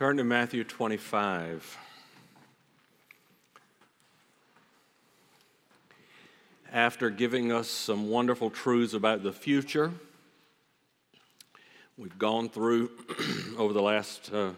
Turn 0.00 0.16
to 0.16 0.24
Matthew 0.24 0.64
25. 0.64 1.76
After 6.72 7.10
giving 7.10 7.52
us 7.52 7.68
some 7.68 8.08
wonderful 8.08 8.48
truths 8.48 8.94
about 8.94 9.22
the 9.22 9.30
future, 9.30 9.92
we've 11.98 12.18
gone 12.18 12.48
through 12.48 12.90
over 13.58 13.74
the 13.74 13.82
last 13.82 14.30
uh, 14.32 14.38
uh, 14.38 14.52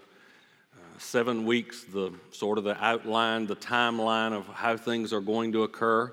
seven 0.98 1.44
weeks 1.44 1.82
the 1.92 2.12
sort 2.30 2.56
of 2.56 2.62
the 2.62 2.80
outline, 2.80 3.48
the 3.48 3.56
timeline 3.56 4.32
of 4.32 4.46
how 4.46 4.76
things 4.76 5.12
are 5.12 5.20
going 5.20 5.50
to 5.50 5.64
occur. 5.64 6.12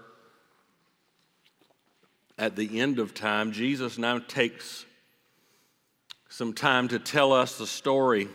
At 2.35 2.55
the 2.55 2.79
end 2.79 2.97
of 2.97 3.13
time, 3.13 3.51
Jesus 3.51 3.99
now 3.99 4.17
takes 4.17 4.87
some 6.29 6.51
time 6.51 6.87
to 6.87 6.97
tell 6.97 7.31
us 7.31 7.59
the 7.59 7.67
story 7.67 8.27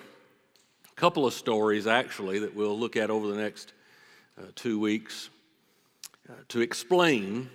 couple 0.97 1.27
of 1.27 1.35
stories, 1.35 1.87
actually, 1.87 2.41
that 2.41 2.55
we'll 2.55 2.79
look 2.79 2.96
at 2.96 3.11
over 3.11 3.29
the 3.29 3.37
next 3.37 3.73
uh, 4.39 4.46
two 4.55 4.79
weeks 4.79 5.31
uh, 6.29 6.32
to 6.49 6.61
explain 6.61 7.49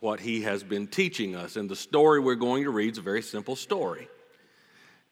what 0.00 0.20
he 0.20 0.42
has 0.42 0.62
been 0.62 0.86
teaching 0.86 1.36
us. 1.36 1.56
And 1.56 1.68
the 1.68 1.76
story 1.76 2.20
we're 2.20 2.34
going 2.34 2.64
to 2.64 2.70
read 2.70 2.92
is 2.92 2.98
a 2.98 3.02
very 3.02 3.22
simple 3.22 3.56
story 3.56 4.08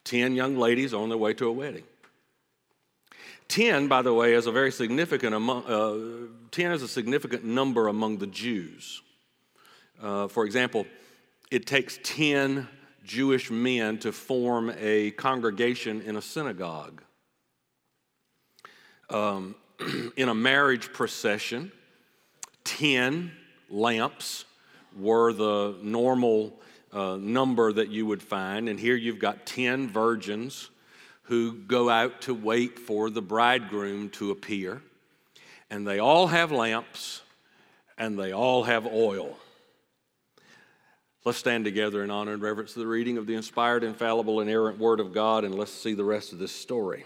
10 0.05 0.35
young 0.35 0.57
ladies 0.57 0.95
on 0.95 1.09
their 1.09 1.19
way 1.19 1.35
to 1.35 1.47
a 1.47 1.53
wedding. 1.53 1.85
10, 3.49 3.89
by 3.89 4.03
the 4.03 4.15
way, 4.15 4.35
is 4.35 4.47
a 4.47 4.53
very 4.53 4.71
significant 4.71 5.35
among, 5.35 5.65
uh, 5.65 6.29
10 6.53 6.73
is 6.73 6.83
a 6.83 6.89
significant 6.89 7.45
number 7.45 7.89
among 7.89 8.19
the 8.19 8.27
Jews. 8.27 9.03
Uh, 10.01 10.29
for 10.29 10.45
example, 10.45 10.87
it 11.51 11.67
takes 11.67 11.99
10 12.05 12.69
Jewish 13.05 13.51
men 13.51 13.99
to 13.99 14.13
form 14.13 14.73
a 14.79 15.11
congregation 15.13 16.01
in 16.03 16.17
a 16.17 16.23
synagogue 16.23 17.03
um, 19.11 19.55
in 20.17 20.29
a 20.29 20.35
marriage 20.35 20.93
procession, 20.93 21.73
10 22.65 23.33
lamps 23.69 24.45
were 24.97 25.33
the 25.33 25.77
normal 25.83 26.59
uh, 26.93 27.17
number 27.17 27.73
that 27.73 27.89
you 27.89 28.07
would 28.07 28.23
find. 28.23 28.69
And 28.69 28.79
here 28.79 28.97
you've 28.97 29.19
got 29.19 29.47
10 29.47 29.89
virgins 29.89 30.71
who 31.23 31.53
go 31.53 31.89
out 31.89 32.23
to 32.23 32.35
wait 32.35 32.79
for 32.79 33.11
the 33.11 33.23
bridegroom 33.23 34.11
to 34.11 34.31
appear. 34.31 34.83
And 35.71 35.87
they 35.87 35.99
all 36.01 36.27
have 36.27 36.51
lamps 36.51 37.23
and 37.97 38.19
they 38.19 38.33
all 38.33 38.65
have 38.65 38.87
oil. 38.87 39.37
Let's 41.25 41.39
stand 41.39 41.65
together 41.65 42.03
in 42.03 42.11
honor 42.11 42.33
and 42.33 42.43
reverence 42.43 42.73
to 42.73 42.79
the 42.79 42.87
reading 42.87 43.19
of 43.19 43.27
the 43.27 43.35
inspired, 43.35 43.85
infallible, 43.85 44.41
inerrant 44.41 44.79
Word 44.79 45.01
of 45.01 45.13
God, 45.13 45.45
and 45.45 45.55
let's 45.55 45.71
see 45.73 45.93
the 45.93 46.03
rest 46.03 46.33
of 46.33 46.39
this 46.39 46.51
story 46.51 47.05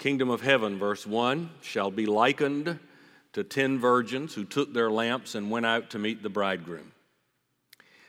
kingdom 0.00 0.30
of 0.30 0.40
heaven, 0.40 0.78
verse 0.78 1.06
1, 1.06 1.50
shall 1.60 1.90
be 1.90 2.06
likened 2.06 2.78
to 3.34 3.44
ten 3.44 3.78
virgins 3.78 4.34
who 4.34 4.44
took 4.44 4.72
their 4.72 4.90
lamps 4.90 5.34
and 5.34 5.50
went 5.50 5.66
out 5.66 5.90
to 5.90 5.98
meet 5.98 6.22
the 6.22 6.30
bridegroom. 6.30 6.92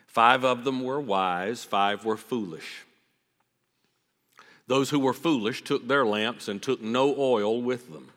Five 0.08 0.46
of 0.46 0.64
them 0.64 0.84
were 0.84 1.02
wise, 1.02 1.66
five 1.66 2.06
were 2.06 2.18
foolish. 2.18 2.86
Those 4.68 4.90
who 4.90 5.00
were 5.00 5.14
foolish 5.14 5.64
took 5.64 5.86
their 5.86 6.06
lamps 6.06 6.48
and 6.48 6.62
took 6.62 6.82
no 6.82 7.14
oil 7.18 7.62
with 7.62 7.92
them. 7.92 8.12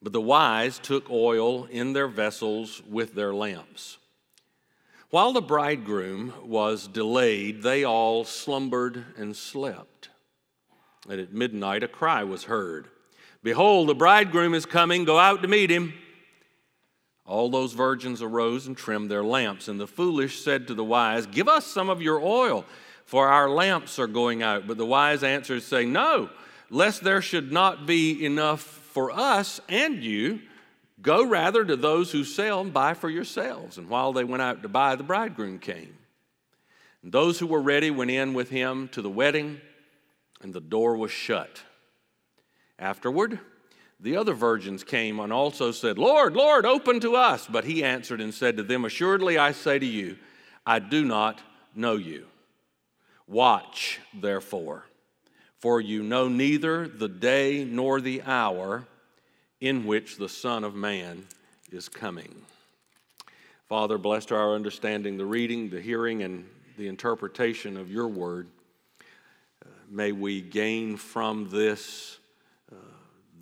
But 0.00 0.12
the 0.12 0.20
wise 0.20 0.78
took 0.78 1.10
oil 1.10 1.64
in 1.64 1.94
their 1.94 2.08
vessels 2.08 2.80
with 2.88 3.14
their 3.16 3.34
lamps. 3.34 3.98
While 5.10 5.32
the 5.32 5.42
bridegroom 5.42 6.32
was 6.44 6.86
delayed, 6.86 7.62
they 7.64 7.82
all 7.82 8.24
slumbered 8.24 9.04
and 9.16 9.36
slept. 9.36 10.10
And 11.08 11.20
at 11.20 11.32
midnight 11.32 11.82
a 11.82 11.88
cry 11.88 12.24
was 12.24 12.44
heard 12.44 12.88
Behold, 13.42 13.88
the 13.90 13.94
bridegroom 13.94 14.54
is 14.54 14.64
coming, 14.64 15.04
go 15.04 15.18
out 15.18 15.42
to 15.42 15.48
meet 15.48 15.70
him. 15.70 15.92
All 17.26 17.50
those 17.50 17.74
virgins 17.74 18.22
arose 18.22 18.66
and 18.66 18.76
trimmed 18.76 19.10
their 19.10 19.22
lamps. 19.22 19.68
And 19.68 19.78
the 19.78 19.86
foolish 19.86 20.42
said 20.42 20.66
to 20.66 20.74
the 20.74 20.84
wise, 20.84 21.26
Give 21.26 21.48
us 21.48 21.66
some 21.66 21.90
of 21.90 22.02
your 22.02 22.20
oil, 22.20 22.64
for 23.04 23.28
our 23.28 23.48
lamps 23.48 23.98
are 23.98 24.06
going 24.06 24.42
out. 24.42 24.66
But 24.66 24.78
the 24.78 24.86
wise 24.86 25.22
answered, 25.22 25.62
saying, 25.62 25.92
No, 25.92 26.30
lest 26.70 27.04
there 27.04 27.22
should 27.22 27.52
not 27.52 27.86
be 27.86 28.24
enough 28.24 28.62
for 28.62 29.10
us 29.10 29.60
and 29.68 30.02
you. 30.02 30.40
Go 31.02 31.26
rather 31.26 31.66
to 31.66 31.76
those 31.76 32.12
who 32.12 32.24
sell 32.24 32.60
and 32.60 32.72
buy 32.72 32.94
for 32.94 33.10
yourselves. 33.10 33.76
And 33.76 33.90
while 33.90 34.14
they 34.14 34.24
went 34.24 34.42
out 34.42 34.62
to 34.62 34.68
buy, 34.68 34.96
the 34.96 35.02
bridegroom 35.02 35.58
came. 35.58 35.96
And 37.02 37.12
those 37.12 37.38
who 37.38 37.46
were 37.46 37.60
ready 37.60 37.90
went 37.90 38.10
in 38.10 38.32
with 38.32 38.48
him 38.48 38.88
to 38.88 39.02
the 39.02 39.10
wedding 39.10 39.60
and 40.44 40.52
the 40.52 40.60
door 40.60 40.94
was 40.94 41.10
shut. 41.10 41.62
Afterward, 42.78 43.40
the 43.98 44.16
other 44.16 44.34
virgins 44.34 44.84
came 44.84 45.18
and 45.18 45.32
also 45.32 45.72
said, 45.72 45.96
Lord, 45.96 46.34
Lord, 46.34 46.66
open 46.66 47.00
to 47.00 47.16
us. 47.16 47.46
But 47.50 47.64
he 47.64 47.82
answered 47.82 48.20
and 48.20 48.32
said 48.32 48.58
to 48.58 48.62
them, 48.62 48.84
Assuredly 48.84 49.38
I 49.38 49.52
say 49.52 49.78
to 49.78 49.86
you, 49.86 50.18
I 50.66 50.80
do 50.80 51.02
not 51.02 51.40
know 51.74 51.96
you. 51.96 52.26
Watch, 53.26 54.00
therefore, 54.12 54.84
for 55.60 55.80
you 55.80 56.02
know 56.02 56.28
neither 56.28 56.88
the 56.88 57.08
day 57.08 57.64
nor 57.64 58.02
the 58.02 58.20
hour 58.22 58.86
in 59.62 59.86
which 59.86 60.18
the 60.18 60.28
Son 60.28 60.62
of 60.62 60.74
Man 60.74 61.26
is 61.72 61.88
coming. 61.88 62.34
Father, 63.66 63.96
bless 63.96 64.26
to 64.26 64.36
our 64.36 64.54
understanding 64.54 65.16
the 65.16 65.24
reading, 65.24 65.70
the 65.70 65.80
hearing, 65.80 66.22
and 66.22 66.46
the 66.76 66.86
interpretation 66.86 67.78
of 67.78 67.90
your 67.90 68.08
word. 68.08 68.46
May 69.90 70.12
we 70.12 70.40
gain 70.40 70.96
from 70.96 71.50
this 71.50 72.18
uh, 72.72 72.76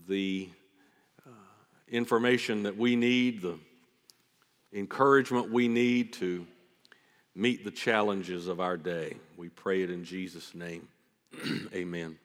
the 0.08 0.48
uh, 1.26 1.30
information 1.88 2.64
that 2.64 2.76
we 2.76 2.96
need, 2.96 3.42
the 3.42 3.58
encouragement 4.72 5.50
we 5.50 5.68
need 5.68 6.12
to 6.14 6.46
meet 7.34 7.64
the 7.64 7.70
challenges 7.70 8.48
of 8.48 8.60
our 8.60 8.76
day. 8.76 9.16
We 9.36 9.48
pray 9.48 9.82
it 9.82 9.90
in 9.90 10.04
Jesus' 10.04 10.54
name. 10.54 10.88
Amen. 11.74 12.18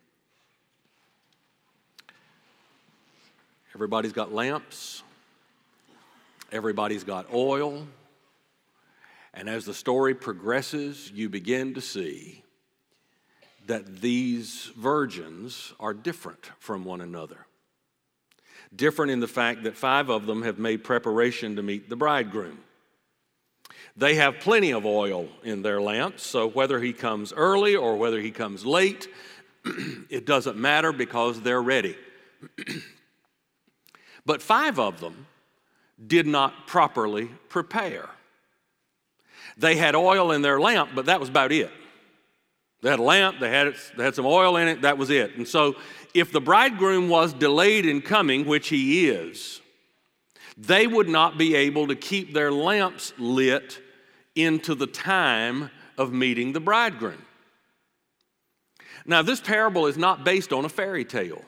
Everybody's 3.75 4.13
got 4.13 4.33
lamps, 4.33 5.03
everybody's 6.51 7.03
got 7.03 7.31
oil. 7.33 7.87
And 9.33 9.47
as 9.47 9.65
the 9.65 9.73
story 9.73 10.15
progresses, 10.15 11.11
you 11.11 11.29
begin 11.29 11.75
to 11.75 11.81
see 11.81 12.43
that 13.67 14.01
these 14.01 14.71
virgins 14.77 15.73
are 15.79 15.93
different 15.93 16.51
from 16.59 16.83
one 16.83 17.01
another. 17.01 17.45
Different 18.75 19.11
in 19.11 19.19
the 19.19 19.27
fact 19.27 19.63
that 19.63 19.77
five 19.77 20.09
of 20.09 20.25
them 20.25 20.41
have 20.41 20.57
made 20.57 20.83
preparation 20.83 21.55
to 21.55 21.63
meet 21.63 21.89
the 21.89 21.95
bridegroom. 21.95 22.59
They 23.95 24.15
have 24.15 24.39
plenty 24.39 24.71
of 24.71 24.85
oil 24.85 25.27
in 25.43 25.61
their 25.61 25.81
lamps, 25.81 26.23
so 26.23 26.47
whether 26.47 26.79
he 26.79 26.93
comes 26.93 27.33
early 27.33 27.75
or 27.75 27.97
whether 27.97 28.19
he 28.19 28.31
comes 28.31 28.65
late, 28.65 29.07
it 30.09 30.25
doesn't 30.25 30.57
matter 30.57 30.91
because 30.91 31.41
they're 31.41 31.61
ready. 31.61 31.97
but 34.25 34.41
five 34.41 34.79
of 34.79 34.99
them 34.99 35.25
did 36.05 36.27
not 36.27 36.67
properly 36.67 37.31
prepare. 37.49 38.07
They 39.57 39.75
had 39.75 39.95
oil 39.95 40.31
in 40.31 40.41
their 40.43 40.59
lamp, 40.59 40.91
but 40.93 41.07
that 41.07 41.19
was 41.19 41.29
about 41.29 41.51
it. 41.51 41.71
They 42.81 42.89
had 42.89 42.99
a 42.99 43.03
lamp, 43.03 43.39
they 43.39 43.49
had, 43.49 43.73
they 43.97 44.03
had 44.03 44.15
some 44.15 44.25
oil 44.25 44.57
in 44.57 44.67
it, 44.67 44.81
that 44.83 44.97
was 44.97 45.09
it. 45.09 45.35
And 45.35 45.47
so, 45.47 45.75
if 46.13 46.31
the 46.31 46.41
bridegroom 46.41 47.09
was 47.09 47.33
delayed 47.33 47.85
in 47.85 48.01
coming, 48.01 48.45
which 48.45 48.69
he 48.69 49.09
is, 49.09 49.61
they 50.57 50.87
would 50.87 51.09
not 51.09 51.37
be 51.37 51.55
able 51.55 51.87
to 51.87 51.95
keep 51.95 52.33
their 52.33 52.51
lamps 52.51 53.13
lit 53.17 53.79
into 54.35 54.75
the 54.75 54.87
time 54.87 55.69
of 55.97 56.13
meeting 56.13 56.53
the 56.53 56.59
bridegroom. 56.59 57.21
Now, 59.05 59.21
this 59.21 59.39
parable 59.39 59.87
is 59.87 59.97
not 59.97 60.23
based 60.23 60.51
on 60.51 60.65
a 60.65 60.69
fairy 60.69 61.05
tale. 61.05 61.41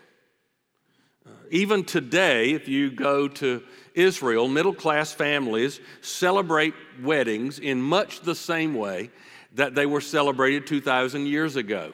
Uh, 1.25 1.31
even 1.51 1.83
today, 1.83 2.51
if 2.51 2.67
you 2.67 2.89
go 2.89 3.27
to 3.27 3.61
Israel, 3.93 4.47
middle 4.47 4.73
class 4.73 5.11
families 5.11 5.79
celebrate 6.01 6.73
weddings 7.01 7.59
in 7.59 7.81
much 7.81 8.21
the 8.21 8.35
same 8.35 8.73
way 8.73 9.09
that 9.53 9.75
they 9.75 9.85
were 9.85 10.01
celebrated 10.01 10.67
2,000 10.67 11.25
years 11.25 11.55
ago. 11.55 11.93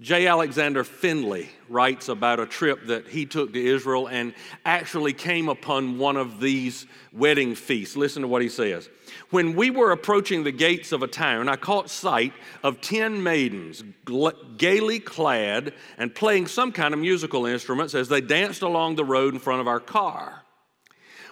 J. 0.00 0.26
Alexander 0.28 0.82
Findlay 0.82 1.50
writes 1.68 2.08
about 2.08 2.40
a 2.40 2.46
trip 2.46 2.86
that 2.86 3.06
he 3.06 3.26
took 3.26 3.52
to 3.52 3.62
Israel 3.62 4.08
and 4.08 4.32
actually 4.64 5.12
came 5.12 5.50
upon 5.50 5.98
one 5.98 6.16
of 6.16 6.40
these 6.40 6.86
wedding 7.12 7.54
feasts. 7.54 7.94
Listen 7.94 8.22
to 8.22 8.28
what 8.28 8.40
he 8.40 8.48
says. 8.48 8.88
When 9.28 9.54
we 9.54 9.68
were 9.68 9.90
approaching 9.90 10.42
the 10.42 10.52
gates 10.52 10.92
of 10.92 11.02
a 11.02 11.06
town, 11.06 11.50
I 11.50 11.56
caught 11.56 11.90
sight 11.90 12.32
of 12.62 12.80
10 12.80 13.22
maidens, 13.22 13.84
gaily 14.56 15.00
clad 15.00 15.74
and 15.98 16.14
playing 16.14 16.46
some 16.46 16.72
kind 16.72 16.94
of 16.94 17.00
musical 17.00 17.44
instruments 17.44 17.94
as 17.94 18.08
they 18.08 18.22
danced 18.22 18.62
along 18.62 18.94
the 18.94 19.04
road 19.04 19.34
in 19.34 19.40
front 19.40 19.60
of 19.60 19.68
our 19.68 19.80
car. 19.80 20.43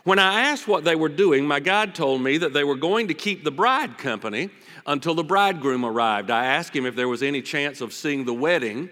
When 0.05 0.19
I 0.19 0.43
asked 0.43 0.67
what 0.67 0.85
they 0.85 0.97
were 0.97 1.09
doing, 1.09 1.47
my 1.47 1.61
guide 1.61 1.95
told 1.95 2.23
me 2.23 2.39
that 2.39 2.53
they 2.53 2.65
were 2.65 2.75
going 2.75 3.09
to 3.09 3.15
keep 3.15 3.45
the 3.45 3.53
bride 3.53 3.99
company 3.99 4.51
until 4.85 5.15
the 5.15 5.23
bridegroom 5.23 5.85
arrived. 5.85 6.29
I 6.29 6.47
asked 6.47 6.75
him 6.75 6.87
if 6.87 6.97
there 6.97 7.09
was 7.09 7.23
any 7.23 7.41
chance 7.41 7.81
of 7.81 7.93
seeing 7.93 8.25
the 8.25 8.35
wedding. 8.35 8.91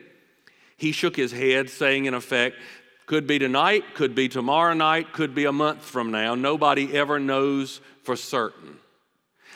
He 0.77 0.93
shook 0.93 1.17
his 1.17 1.33
head, 1.33 1.69
saying, 1.69 2.05
in 2.05 2.15
effect, 2.15 2.57
could 3.07 3.27
be 3.27 3.41
tonight, 3.41 3.95
could 3.95 4.15
be 4.15 4.29
tomorrow 4.29 4.73
night, 4.73 5.13
could 5.13 5.35
be 5.35 5.47
a 5.47 5.53
month 5.53 5.83
from 5.83 6.13
now. 6.13 6.37
Nobody 6.37 6.97
ever 6.97 7.19
knows 7.19 7.81
for 8.05 8.15
certain. 8.15 8.79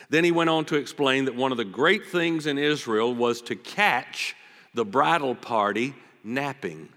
Then 0.09 0.25
he 0.25 0.31
went 0.31 0.49
on 0.49 0.65
to 0.65 0.75
explain 0.75 1.23
that 1.25 1.35
one 1.35 1.51
of 1.51 1.57
the 1.57 1.63
great 1.63 2.05
things 2.07 2.47
in 2.47 2.57
Israel 2.57 3.15
was 3.15 3.41
to 3.43 3.55
catch 3.55 4.35
the 4.73 4.83
bridal 4.83 5.35
party 5.35 5.95
napping. 6.21 6.89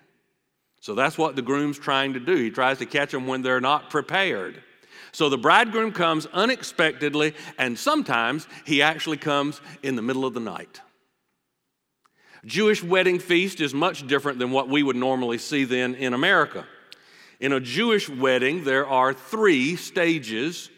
So 0.88 0.94
that's 0.94 1.18
what 1.18 1.36
the 1.36 1.42
groom's 1.42 1.78
trying 1.78 2.14
to 2.14 2.18
do. 2.18 2.34
He 2.34 2.48
tries 2.48 2.78
to 2.78 2.86
catch 2.86 3.12
them 3.12 3.26
when 3.26 3.42
they're 3.42 3.60
not 3.60 3.90
prepared. 3.90 4.62
So 5.12 5.28
the 5.28 5.36
bridegroom 5.36 5.92
comes 5.92 6.24
unexpectedly, 6.24 7.34
and 7.58 7.78
sometimes 7.78 8.48
he 8.64 8.80
actually 8.80 9.18
comes 9.18 9.60
in 9.82 9.96
the 9.96 10.00
middle 10.00 10.24
of 10.24 10.32
the 10.32 10.40
night. 10.40 10.80
Jewish 12.46 12.82
wedding 12.82 13.18
feast 13.18 13.60
is 13.60 13.74
much 13.74 14.06
different 14.06 14.38
than 14.38 14.50
what 14.50 14.70
we 14.70 14.82
would 14.82 14.96
normally 14.96 15.36
see 15.36 15.64
then 15.64 15.94
in 15.94 16.14
America. 16.14 16.64
In 17.38 17.52
a 17.52 17.60
Jewish 17.60 18.08
wedding, 18.08 18.64
there 18.64 18.86
are 18.86 19.12
three 19.12 19.76
stages 19.76 20.70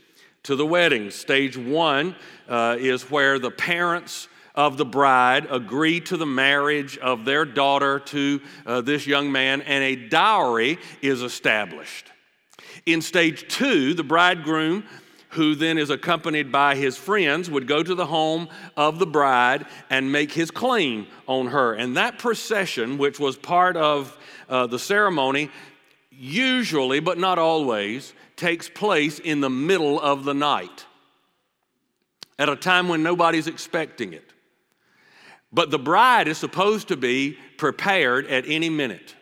to 0.43 0.57
the 0.57 0.67
wedding. 0.67 1.13
Stage 1.13 1.57
one 1.57 2.17
uh, 2.49 2.77
is 2.81 3.09
where 3.13 3.39
the 3.39 3.53
parents 3.53 4.27
of 4.55 4.77
the 4.77 4.85
bride 4.85 5.47
agree 5.51 6.01
to 6.01 6.17
the 6.17 6.27
marriage 6.27 6.99
of 6.99 7.25
their 7.25 7.45
daughter 7.45 8.01
to 8.01 8.41
uh, 8.67 8.81
this 8.81 9.07
young 9.07 9.31
man, 9.31 9.63
and 9.63 9.85
a 9.85 9.97
dowry 10.09 10.79
is 11.03 11.23
established. 11.23 12.11
In 12.87 13.03
stage 13.03 13.47
two, 13.49 13.95
the 13.95 14.05
bridegroom, 14.05 14.85
who 15.31 15.55
then 15.55 15.79
is 15.79 15.91
accompanied 15.91 16.51
by 16.51 16.75
his 16.75 16.97
friends, 16.97 17.49
would 17.49 17.69
go 17.69 17.83
to 17.83 17.95
the 17.95 18.07
home 18.07 18.49
of 18.77 18.99
the 18.99 19.07
bride 19.07 19.65
and 19.89 20.11
make 20.11 20.33
his 20.33 20.51
claim 20.51 21.07
on 21.27 21.49
her. 21.49 21.75
And 21.75 21.97
that 21.97 22.19
procession, 22.19 22.99
which 22.99 23.21
was 23.21 23.37
part 23.37 23.77
of 23.77 24.19
uh, 24.49 24.67
the 24.67 24.79
ceremony, 24.79 25.51
usually, 26.11 26.99
but 26.99 27.19
not 27.19 27.39
always, 27.39 28.13
takes 28.35 28.69
place 28.69 29.19
in 29.21 29.41
the 29.41 29.51
middle 29.51 30.01
of 30.01 30.25
the 30.25 30.35
night 30.35 30.87
at 32.39 32.49
a 32.49 32.57
time 32.57 32.89
when 32.89 33.03
nobody's 33.03 33.47
expecting 33.47 34.13
it. 34.13 34.33
But 35.53 35.71
the 35.71 35.79
bride 35.79 36.29
is 36.29 36.39
supposed 36.39 36.89
to 36.89 36.97
be 36.97 37.37
prepared 37.57 38.27
at 38.27 38.45
any 38.47 38.71
minute. 38.71 39.15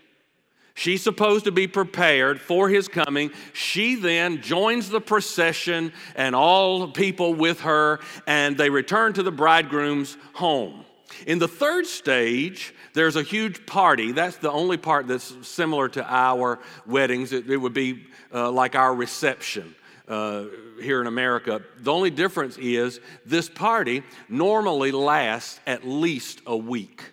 She's 0.75 1.03
supposed 1.03 1.47
to 1.47 1.51
be 1.51 1.67
prepared 1.67 2.41
for 2.41 2.69
his 2.69 2.87
coming. 2.87 3.33
She 3.53 3.97
then 3.97 4.43
joins 4.43 4.89
the 4.91 5.01
procession 5.01 5.93
and 6.15 6.37
all 6.37 6.87
people 6.87 7.35
with 7.35 7.63
her, 7.63 7.99
and 8.29 8.57
they 8.57 8.71
return 8.71 9.13
to 9.15 9.25
the 9.25 9.33
bridegroom's 9.33 10.17
home. 10.35 10.85
In 11.27 11.41
the 11.41 11.49
third 11.49 11.87
stage, 11.87 12.73
there's 12.93 13.17
a 13.17 13.23
huge 13.23 13.67
party. 13.67 14.13
That's 14.13 14.37
the 14.37 14.53
only 14.53 14.77
part 14.77 15.09
that's 15.09 15.35
similar 15.43 15.89
to 15.89 16.05
our 16.05 16.61
weddings. 16.87 17.33
It, 17.33 17.51
it 17.51 17.57
would 17.57 17.75
be 17.75 18.07
uh, 18.33 18.51
like 18.53 18.77
our 18.77 18.95
reception. 18.95 19.75
Uh, 20.08 20.46
here 20.81 21.02
in 21.02 21.06
America. 21.06 21.60
The 21.81 21.93
only 21.93 22.08
difference 22.08 22.56
is 22.56 22.99
this 23.26 23.49
party 23.49 24.02
normally 24.28 24.90
lasts 24.90 25.60
at 25.66 25.87
least 25.87 26.40
a 26.46 26.56
week. 26.56 27.12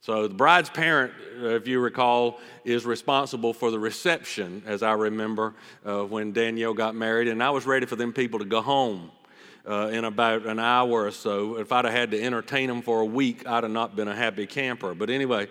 So 0.00 0.28
the 0.28 0.34
bride's 0.34 0.70
parent, 0.70 1.12
uh, 1.42 1.48
if 1.48 1.66
you 1.66 1.80
recall, 1.80 2.38
is 2.64 2.86
responsible 2.86 3.52
for 3.52 3.70
the 3.70 3.78
reception, 3.78 4.62
as 4.64 4.82
I 4.82 4.92
remember 4.92 5.54
uh, 5.84 6.04
when 6.04 6.32
Danielle 6.32 6.72
got 6.72 6.94
married, 6.94 7.28
and 7.28 7.42
I 7.42 7.50
was 7.50 7.66
ready 7.66 7.84
for 7.84 7.96
them 7.96 8.12
people 8.12 8.38
to 8.38 8.44
go 8.44 8.62
home. 8.62 9.10
Uh, 9.68 9.88
in 9.92 10.04
about 10.04 10.46
an 10.46 10.58
hour 10.58 11.04
or 11.04 11.10
so. 11.10 11.58
If 11.58 11.70
I'd 11.70 11.84
have 11.84 11.92
had 11.92 12.10
to 12.12 12.22
entertain 12.22 12.68
them 12.68 12.80
for 12.80 13.00
a 13.00 13.04
week, 13.04 13.46
I'd 13.46 13.62
have 13.62 13.70
not 13.70 13.94
been 13.94 14.08
a 14.08 14.16
happy 14.16 14.46
camper. 14.46 14.94
But 14.94 15.10
anyway, 15.10 15.48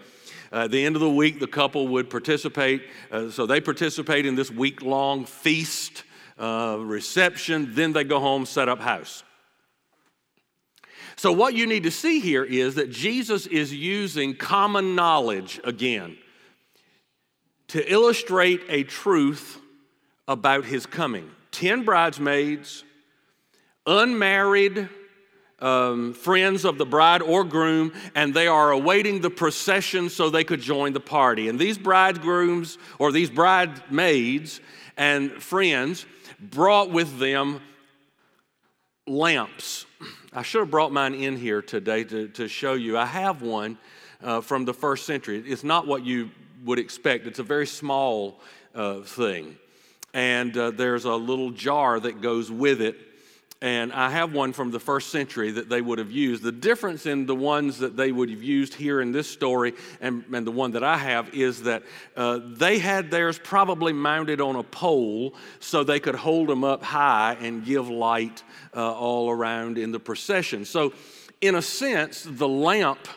uh, 0.51 0.63
at 0.63 0.71
the 0.71 0.83
end 0.83 0.95
of 0.95 1.01
the 1.01 1.09
week, 1.09 1.39
the 1.39 1.47
couple 1.47 1.88
would 1.89 2.09
participate. 2.09 2.81
Uh, 3.11 3.29
so 3.29 3.45
they 3.45 3.61
participate 3.61 4.25
in 4.25 4.33
this 4.33 4.50
week 4.50 4.81
long 4.81 5.25
feast, 5.25 6.03
uh, 6.39 6.77
reception, 6.79 7.75
then 7.75 7.94
they 7.94 8.03
go 8.03 8.19
home, 8.19 8.47
set 8.47 8.67
up 8.67 8.79
house. 8.79 9.23
So, 11.19 11.33
what 11.33 11.53
you 11.53 11.67
need 11.67 11.83
to 11.83 11.91
see 11.91 12.21
here 12.21 12.45
is 12.45 12.75
that 12.75 12.89
Jesus 12.89 13.45
is 13.45 13.73
using 13.73 14.35
common 14.35 14.95
knowledge 14.95 15.59
again 15.65 16.17
to 17.67 17.91
illustrate 17.91 18.61
a 18.69 18.83
truth 18.83 19.59
about 20.29 20.63
his 20.63 20.85
coming. 20.85 21.29
Ten 21.51 21.83
bridesmaids, 21.83 22.85
unmarried 23.89 24.88
um, 25.59 26.13
friends 26.13 26.63
of 26.63 26.77
the 26.77 26.86
bride 26.86 27.21
or 27.21 27.44
groom, 27.44 27.91
and 28.15 28.33
they 28.33 28.47
are 28.47 28.71
awaiting 28.71 29.21
the 29.21 29.30
procession 29.30 30.09
so 30.09 30.30
they 30.30 30.44
could 30.44 30.62
join 30.62 30.94
the 30.94 31.00
party. 31.00 31.50
And 31.50 31.59
these 31.59 31.77
bridegrooms 31.77 32.77
or 32.97 33.12
these 33.12 33.30
bridesmaids 33.30 34.62
and 34.95 35.31
friends 35.31 36.06
brought 36.39 36.91
with 36.91 37.19
them 37.19 37.62
lamps. 39.07 39.86
I 40.31 40.44
should 40.44 40.59
have 40.59 40.71
brought 40.71 40.92
mine 40.92 41.15
in 41.15 41.35
here 41.35 41.62
today 41.62 42.03
to, 42.06 42.27
to 42.30 42.47
show 42.47 42.74
you. 42.74 42.97
I 42.97 43.06
have 43.06 43.42
one 43.42 43.77
uh, 44.21 44.42
from 44.42 44.65
the 44.65 44.74
first 44.74 45.06
century. 45.06 45.44
It's 45.45 45.63
not 45.63 45.88
what 45.88 46.06
you 46.06 46.30
would 46.65 46.80
expect, 46.80 47.25
it's 47.25 47.39
a 47.39 47.44
very 47.44 47.65
small 47.65 48.39
uh, 48.75 49.00
thing. 49.00 49.57
And 50.13 50.57
uh, 50.57 50.71
there's 50.71 51.06
a 51.06 51.15
little 51.15 51.51
jar 51.51 52.00
that 52.00 52.21
goes 52.21 52.51
with 52.51 52.81
it 52.81 52.97
and 53.61 53.91
I 53.91 54.09
have 54.09 54.33
one 54.33 54.53
from 54.53 54.71
the 54.71 54.79
first 54.79 55.09
century 55.09 55.51
that 55.51 55.67
they 55.67 55.81
would 55.81 56.00
have 56.00 56.11
used. 56.11 56.44
The 56.44 56.51
difference 56.51 57.06
in 57.06 57.25
the 57.25 57.35
ones 57.35 57.79
that 57.79 57.97
they 57.97 58.11
would 58.11 58.29
have 58.29 58.41
used 58.41 58.73
here 58.73 59.01
in 59.01 59.11
this 59.11 59.29
story 59.29 59.73
and, 60.00 60.23
and 60.33 60.47
the 60.47 60.51
one 60.51 60.71
that 60.71 60.83
I 60.83 60.97
have 60.97 61.33
is 61.33 61.63
that 61.63 61.83
uh, 62.15 62.39
they 62.41 62.79
had 62.79 63.11
theirs 63.11 63.38
probably 63.38 63.91
mounted 63.91 64.39
on 64.39 64.56
a 64.56 64.63
pole 64.63 65.35
so 65.59 65.83
they 65.83 66.00
could 66.00 66.15
hold 66.15 66.47
them 66.47 66.63
up 66.63 66.83
high 66.83 67.35
and 67.41 67.65
give 67.65 67.89
light 67.89 68.44
uh, 68.73 68.94
all 68.94 69.29
around 69.29 69.77
in 69.77 69.91
the 69.91 70.00
procession. 70.00 70.63
So, 70.63 70.94
in 71.41 71.56
a 71.56 71.61
sense, 71.61 72.25
the 72.29 72.47
lamp 72.47 73.07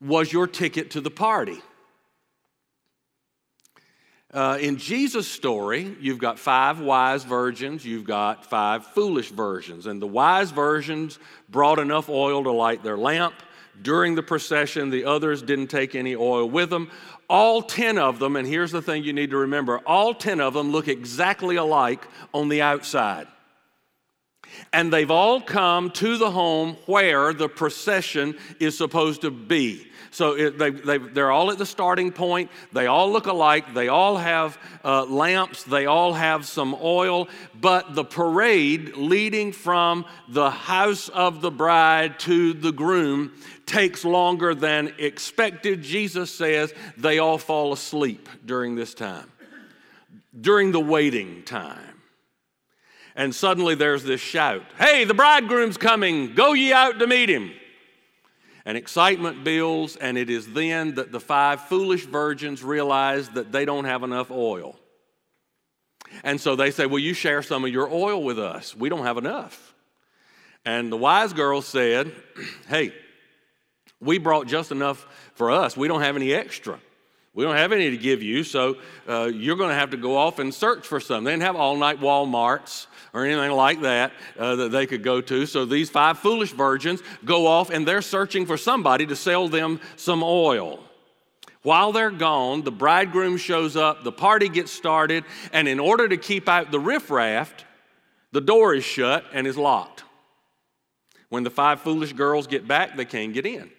was 0.00 0.32
your 0.32 0.46
ticket 0.46 0.92
to 0.92 1.00
the 1.00 1.10
party. 1.10 1.60
Uh, 4.32 4.58
in 4.60 4.76
Jesus' 4.76 5.26
story, 5.26 5.96
you've 6.00 6.18
got 6.18 6.38
five 6.38 6.80
wise 6.80 7.24
virgins, 7.24 7.84
you've 7.84 8.04
got 8.04 8.44
five 8.44 8.84
foolish 8.88 9.30
virgins. 9.30 9.86
And 9.86 10.02
the 10.02 10.06
wise 10.06 10.50
virgins 10.50 11.18
brought 11.48 11.78
enough 11.78 12.10
oil 12.10 12.44
to 12.44 12.50
light 12.50 12.82
their 12.82 12.98
lamp. 12.98 13.34
During 13.80 14.16
the 14.16 14.22
procession, 14.22 14.90
the 14.90 15.04
others 15.04 15.40
didn't 15.40 15.68
take 15.68 15.94
any 15.94 16.14
oil 16.14 16.48
with 16.48 16.68
them. 16.68 16.90
All 17.30 17.62
10 17.62 17.96
of 17.96 18.18
them, 18.18 18.36
and 18.36 18.46
here's 18.46 18.72
the 18.72 18.82
thing 18.82 19.04
you 19.04 19.12
need 19.12 19.30
to 19.30 19.36
remember 19.38 19.78
all 19.86 20.14
10 20.14 20.40
of 20.40 20.52
them 20.52 20.72
look 20.72 20.88
exactly 20.88 21.56
alike 21.56 22.06
on 22.34 22.48
the 22.48 22.60
outside. 22.60 23.28
And 24.72 24.92
they've 24.92 25.10
all 25.10 25.40
come 25.40 25.90
to 25.92 26.18
the 26.18 26.30
home 26.30 26.76
where 26.86 27.32
the 27.32 27.48
procession 27.48 28.36
is 28.60 28.76
supposed 28.76 29.22
to 29.22 29.30
be. 29.30 29.88
So 30.10 30.32
it, 30.32 30.58
they, 30.58 30.70
they, 30.70 30.98
they're 30.98 31.30
all 31.30 31.50
at 31.50 31.58
the 31.58 31.66
starting 31.66 32.12
point. 32.12 32.50
They 32.72 32.86
all 32.86 33.12
look 33.12 33.26
alike. 33.26 33.74
They 33.74 33.88
all 33.88 34.16
have 34.16 34.58
uh, 34.84 35.04
lamps. 35.04 35.64
They 35.64 35.86
all 35.86 36.14
have 36.14 36.46
some 36.46 36.76
oil. 36.80 37.28
But 37.60 37.94
the 37.94 38.04
parade 38.04 38.96
leading 38.96 39.52
from 39.52 40.06
the 40.28 40.50
house 40.50 41.08
of 41.10 41.40
the 41.40 41.50
bride 41.50 42.18
to 42.20 42.52
the 42.54 42.72
groom 42.72 43.32
takes 43.66 44.04
longer 44.04 44.54
than 44.54 44.94
expected. 44.98 45.82
Jesus 45.82 46.34
says 46.34 46.72
they 46.96 47.18
all 47.18 47.38
fall 47.38 47.72
asleep 47.72 48.28
during 48.46 48.76
this 48.76 48.94
time, 48.94 49.30
during 50.40 50.72
the 50.72 50.80
waiting 50.80 51.42
time. 51.44 51.97
And 53.18 53.34
suddenly 53.34 53.74
there's 53.74 54.04
this 54.04 54.22
shout 54.22 54.62
Hey, 54.78 55.04
the 55.04 55.12
bridegroom's 55.12 55.76
coming. 55.76 56.34
Go 56.34 56.54
ye 56.54 56.72
out 56.72 56.98
to 57.00 57.06
meet 57.06 57.28
him 57.28 57.52
and 58.64 58.76
excitement 58.76 59.44
builds, 59.44 59.96
and 59.96 60.16
it 60.18 60.30
is 60.30 60.52
then 60.52 60.94
that 60.96 61.10
the 61.10 61.18
five 61.18 61.62
foolish 61.62 62.04
virgins 62.04 62.62
realize 62.62 63.28
that 63.30 63.50
they 63.50 63.64
don't 63.64 63.86
have 63.86 64.02
enough 64.02 64.30
oil. 64.30 64.78
And 66.22 66.40
so 66.40 66.54
they 66.54 66.70
say, 66.70 66.86
Will 66.86 66.98
you 66.98 67.12
share 67.12 67.42
some 67.42 67.64
of 67.64 67.70
your 67.70 67.90
oil 67.90 68.22
with 68.22 68.38
us? 68.38 68.76
We 68.76 68.88
don't 68.88 69.04
have 69.04 69.18
enough. 69.18 69.74
And 70.64 70.92
the 70.92 70.96
wise 70.96 71.32
girl 71.32 71.60
said, 71.60 72.12
Hey, 72.68 72.92
we 74.00 74.18
brought 74.18 74.46
just 74.46 74.70
enough 74.70 75.06
for 75.34 75.50
us. 75.50 75.76
We 75.76 75.88
don't 75.88 76.02
have 76.02 76.14
any 76.14 76.32
extra. 76.32 76.78
We 77.34 77.44
don't 77.44 77.56
have 77.56 77.72
any 77.72 77.90
to 77.90 77.96
give 77.96 78.22
you, 78.22 78.42
so 78.42 78.78
uh, 79.08 79.30
you're 79.32 79.56
going 79.56 79.68
to 79.68 79.74
have 79.74 79.90
to 79.90 79.96
go 79.96 80.16
off 80.16 80.38
and 80.38 80.52
search 80.52 80.86
for 80.86 80.98
some. 80.98 81.24
They 81.24 81.30
didn't 81.30 81.44
have 81.44 81.56
all 81.56 81.76
night 81.76 82.00
Walmarts 82.00 82.86
or 83.12 83.24
anything 83.24 83.52
like 83.52 83.82
that 83.82 84.12
uh, 84.38 84.56
that 84.56 84.72
they 84.72 84.86
could 84.86 85.02
go 85.02 85.20
to. 85.20 85.46
So 85.46 85.64
these 85.64 85.88
five 85.88 86.18
foolish 86.18 86.52
virgins 86.52 87.00
go 87.24 87.46
off 87.46 87.70
and 87.70 87.86
they're 87.86 88.02
searching 88.02 88.44
for 88.44 88.56
somebody 88.56 89.06
to 89.06 89.14
sell 89.14 89.48
them 89.48 89.80
some 89.96 90.22
oil. 90.24 90.80
While 91.62 91.92
they're 91.92 92.10
gone, 92.10 92.62
the 92.62 92.72
bridegroom 92.72 93.36
shows 93.36 93.76
up, 93.76 94.04
the 94.04 94.12
party 94.12 94.48
gets 94.48 94.72
started, 94.72 95.24
and 95.52 95.68
in 95.68 95.78
order 95.78 96.08
to 96.08 96.16
keep 96.16 96.48
out 96.48 96.70
the 96.70 96.80
riffraff, 96.80 97.52
the 98.32 98.40
door 98.40 98.74
is 98.74 98.84
shut 98.84 99.24
and 99.32 99.46
is 99.46 99.56
locked. 99.56 100.04
When 101.28 101.42
the 101.42 101.50
five 101.50 101.80
foolish 101.80 102.12
girls 102.12 102.46
get 102.46 102.66
back, 102.66 102.96
they 102.96 103.04
can't 103.04 103.34
get 103.34 103.44
in. 103.44 103.70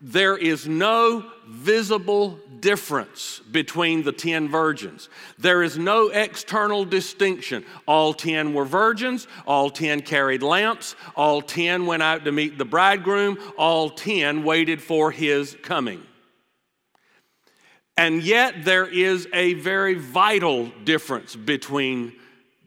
There 0.00 0.36
is 0.36 0.68
no 0.68 1.24
visible 1.48 2.38
difference 2.60 3.40
between 3.50 4.02
the 4.02 4.12
10 4.12 4.48
virgins. 4.48 5.08
There 5.38 5.62
is 5.62 5.78
no 5.78 6.08
external 6.08 6.84
distinction. 6.84 7.64
All 7.86 8.12
10 8.12 8.52
were 8.54 8.64
virgins, 8.64 9.26
all 9.46 9.70
10 9.70 10.02
carried 10.02 10.42
lamps, 10.42 10.96
all 11.14 11.40
10 11.40 11.86
went 11.86 12.02
out 12.02 12.24
to 12.24 12.32
meet 12.32 12.58
the 12.58 12.64
bridegroom, 12.64 13.38
all 13.56 13.90
10 13.90 14.44
waited 14.44 14.82
for 14.82 15.10
his 15.10 15.56
coming. 15.62 16.02
And 17.96 18.22
yet, 18.22 18.64
there 18.64 18.86
is 18.86 19.26
a 19.32 19.54
very 19.54 19.94
vital 19.94 20.66
difference 20.84 21.34
between 21.34 22.12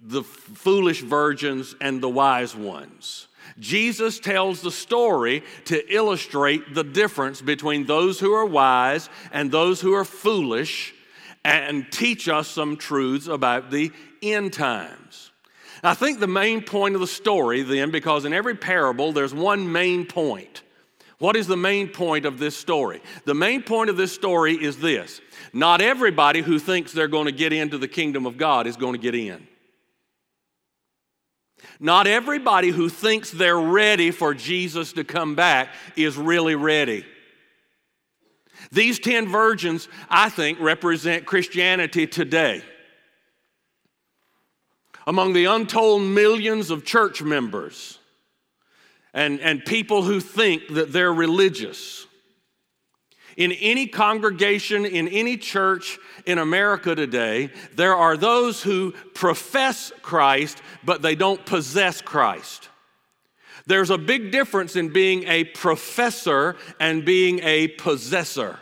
the 0.02 0.24
foolish 0.24 1.02
virgins 1.02 1.76
and 1.80 2.02
the 2.02 2.10
wise 2.10 2.56
ones. 2.56 3.29
Jesus 3.60 4.20
tells 4.20 4.62
the 4.62 4.72
story 4.72 5.44
to 5.66 5.94
illustrate 5.94 6.74
the 6.74 6.84
difference 6.84 7.42
between 7.42 7.86
those 7.86 8.20
who 8.20 8.34
are 8.34 8.46
wise 8.46 9.10
and 9.32 9.52
those 9.52 9.82
who 9.82 9.94
are 9.94 10.06
foolish 10.06 10.94
and 11.44 11.92
teach 11.92 12.28
us 12.30 12.48
some 12.48 12.78
truths 12.78 13.28
about 13.28 13.72
the 13.72 13.92
end 14.22 14.54
times. 14.54 15.32
I 15.84 15.94
think 15.94 16.20
the 16.20 16.28
main 16.28 16.62
point 16.62 16.96
of 16.96 17.02
the 17.02 17.08
story, 17.08 17.62
then, 17.62 17.92
because 17.92 18.26
in 18.26 18.34
every 18.34 18.56
parable 18.56 19.12
there's 19.12 19.34
one 19.34 19.72
main 19.72 20.06
point. 20.06 20.64
What 21.20 21.36
is 21.36 21.48
the 21.48 21.58
main 21.58 21.90
point 21.90 22.26
of 22.26 22.40
this 22.40 22.58
story? 22.58 23.02
The 23.26 23.34
main 23.34 23.62
point 23.62 23.90
of 23.90 23.98
this 23.98 24.14
story 24.14 24.54
is 24.56 24.78
this 24.78 25.22
not 25.52 25.82
everybody 25.82 26.42
who 26.42 26.60
thinks 26.60 26.92
they're 26.92 27.08
going 27.08 27.26
to 27.26 27.32
get 27.32 27.54
into 27.54 27.78
the 27.78 27.88
kingdom 27.88 28.26
of 28.26 28.38
God 28.38 28.68
is 28.68 28.78
going 28.78 28.94
to 28.94 29.00
get 29.00 29.16
in. 29.16 29.48
Not 31.80 32.08
everybody 32.08 32.70
who 32.70 32.90
thinks 32.90 33.32
they're 33.32 33.60
ready 33.60 34.12
for 34.12 34.34
Jesus 34.34 34.94
to 34.94 35.04
come 35.04 35.36
back 35.36 35.70
is 35.96 36.18
really 36.18 36.56
ready. 36.56 37.06
These 38.72 39.00
10 39.00 39.28
virgins, 39.28 39.88
I 40.10 40.30
think, 40.30 40.60
represent 40.60 41.26
Christianity 41.26 42.08
today. 42.08 42.62
Among 45.08 45.34
the 45.34 45.46
untold 45.46 46.04
millions 46.04 46.70
of 46.70 46.86
church 46.86 47.22
members 47.22 47.98
and, 49.14 49.40
and 49.40 49.66
people 49.66 50.04
who 50.04 50.20
think 50.20 50.68
that 50.70 50.94
they're 50.94 51.14
religious, 51.14 52.06
in 53.40 53.54
any 53.54 53.88
congregation, 53.88 54.86
in 54.86 55.08
any 55.08 55.38
church 55.38 55.98
in 56.26 56.38
America 56.38 56.94
today, 56.94 57.50
there 57.74 57.96
are 57.96 58.18
those 58.18 58.62
who 58.62 58.92
profess 59.14 59.94
Christ, 60.02 60.62
but 60.84 61.02
they 61.02 61.16
don't 61.16 61.44
possess 61.46 62.02
Christ. 62.02 62.68
There's 63.66 63.92
a 63.92 63.98
big 63.98 64.32
difference 64.32 64.76
in 64.76 64.90
being 64.90 65.24
a 65.24 65.46
professor 65.46 66.58
and 66.82 67.06
being 67.06 67.40
a 67.42 67.70
possessor. 67.70 68.60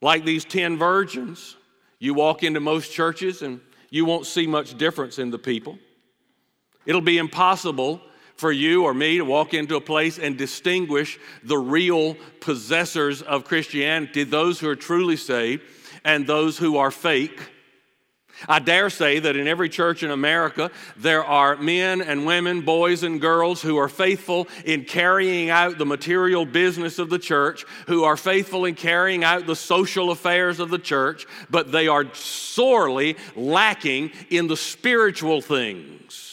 Like 0.00 0.24
these 0.24 0.44
10 0.44 0.78
virgins, 0.78 1.56
you 1.98 2.14
walk 2.14 2.44
into 2.44 2.60
most 2.60 2.92
churches 2.92 3.42
and 3.42 3.60
you 3.90 4.04
won't 4.04 4.26
see 4.26 4.46
much 4.46 4.78
difference 4.78 5.18
in 5.18 5.30
the 5.30 5.38
people. 5.40 5.78
It'll 6.86 7.00
be 7.00 7.18
impossible 7.18 8.00
for 8.36 8.52
you 8.52 8.84
or 8.84 8.94
me 8.94 9.18
to 9.18 9.24
walk 9.24 9.54
into 9.54 9.76
a 9.76 9.80
place 9.80 10.18
and 10.18 10.36
distinguish 10.36 11.18
the 11.42 11.58
real 11.58 12.16
possessors 12.40 13.22
of 13.22 13.44
Christianity, 13.44 14.24
those 14.24 14.60
who 14.60 14.68
are 14.68 14.76
truly 14.76 15.16
saved, 15.16 15.62
and 16.04 16.26
those 16.26 16.58
who 16.58 16.76
are 16.76 16.90
fake. 16.90 17.40
I 18.48 18.58
dare 18.58 18.90
say 18.90 19.20
that 19.20 19.36
in 19.36 19.46
every 19.46 19.68
church 19.68 20.02
in 20.02 20.10
America, 20.10 20.70
there 20.96 21.24
are 21.24 21.56
men 21.56 22.02
and 22.02 22.26
women, 22.26 22.62
boys 22.62 23.02
and 23.04 23.20
girls 23.20 23.62
who 23.62 23.76
are 23.76 23.88
faithful 23.88 24.48
in 24.64 24.84
carrying 24.84 25.50
out 25.50 25.78
the 25.78 25.86
material 25.86 26.44
business 26.44 26.98
of 26.98 27.10
the 27.10 27.18
church, 27.18 27.64
who 27.86 28.04
are 28.04 28.16
faithful 28.16 28.64
in 28.64 28.74
carrying 28.74 29.22
out 29.22 29.46
the 29.46 29.56
social 29.56 30.10
affairs 30.10 30.58
of 30.58 30.70
the 30.70 30.78
church, 30.78 31.26
but 31.48 31.70
they 31.70 31.86
are 31.86 32.12
sorely 32.14 33.16
lacking 33.36 34.10
in 34.30 34.48
the 34.48 34.56
spiritual 34.56 35.40
things. 35.40 36.23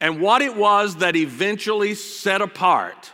And 0.00 0.20
what 0.20 0.42
it 0.42 0.56
was 0.56 0.96
that 0.96 1.16
eventually 1.16 1.94
set 1.94 2.42
apart 2.42 3.12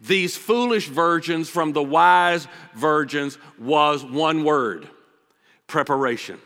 these 0.00 0.36
foolish 0.36 0.88
virgins 0.88 1.48
from 1.48 1.72
the 1.72 1.82
wise 1.82 2.46
virgins 2.74 3.38
was 3.58 4.04
one 4.04 4.44
word 4.44 4.88
preparation. 5.66 6.38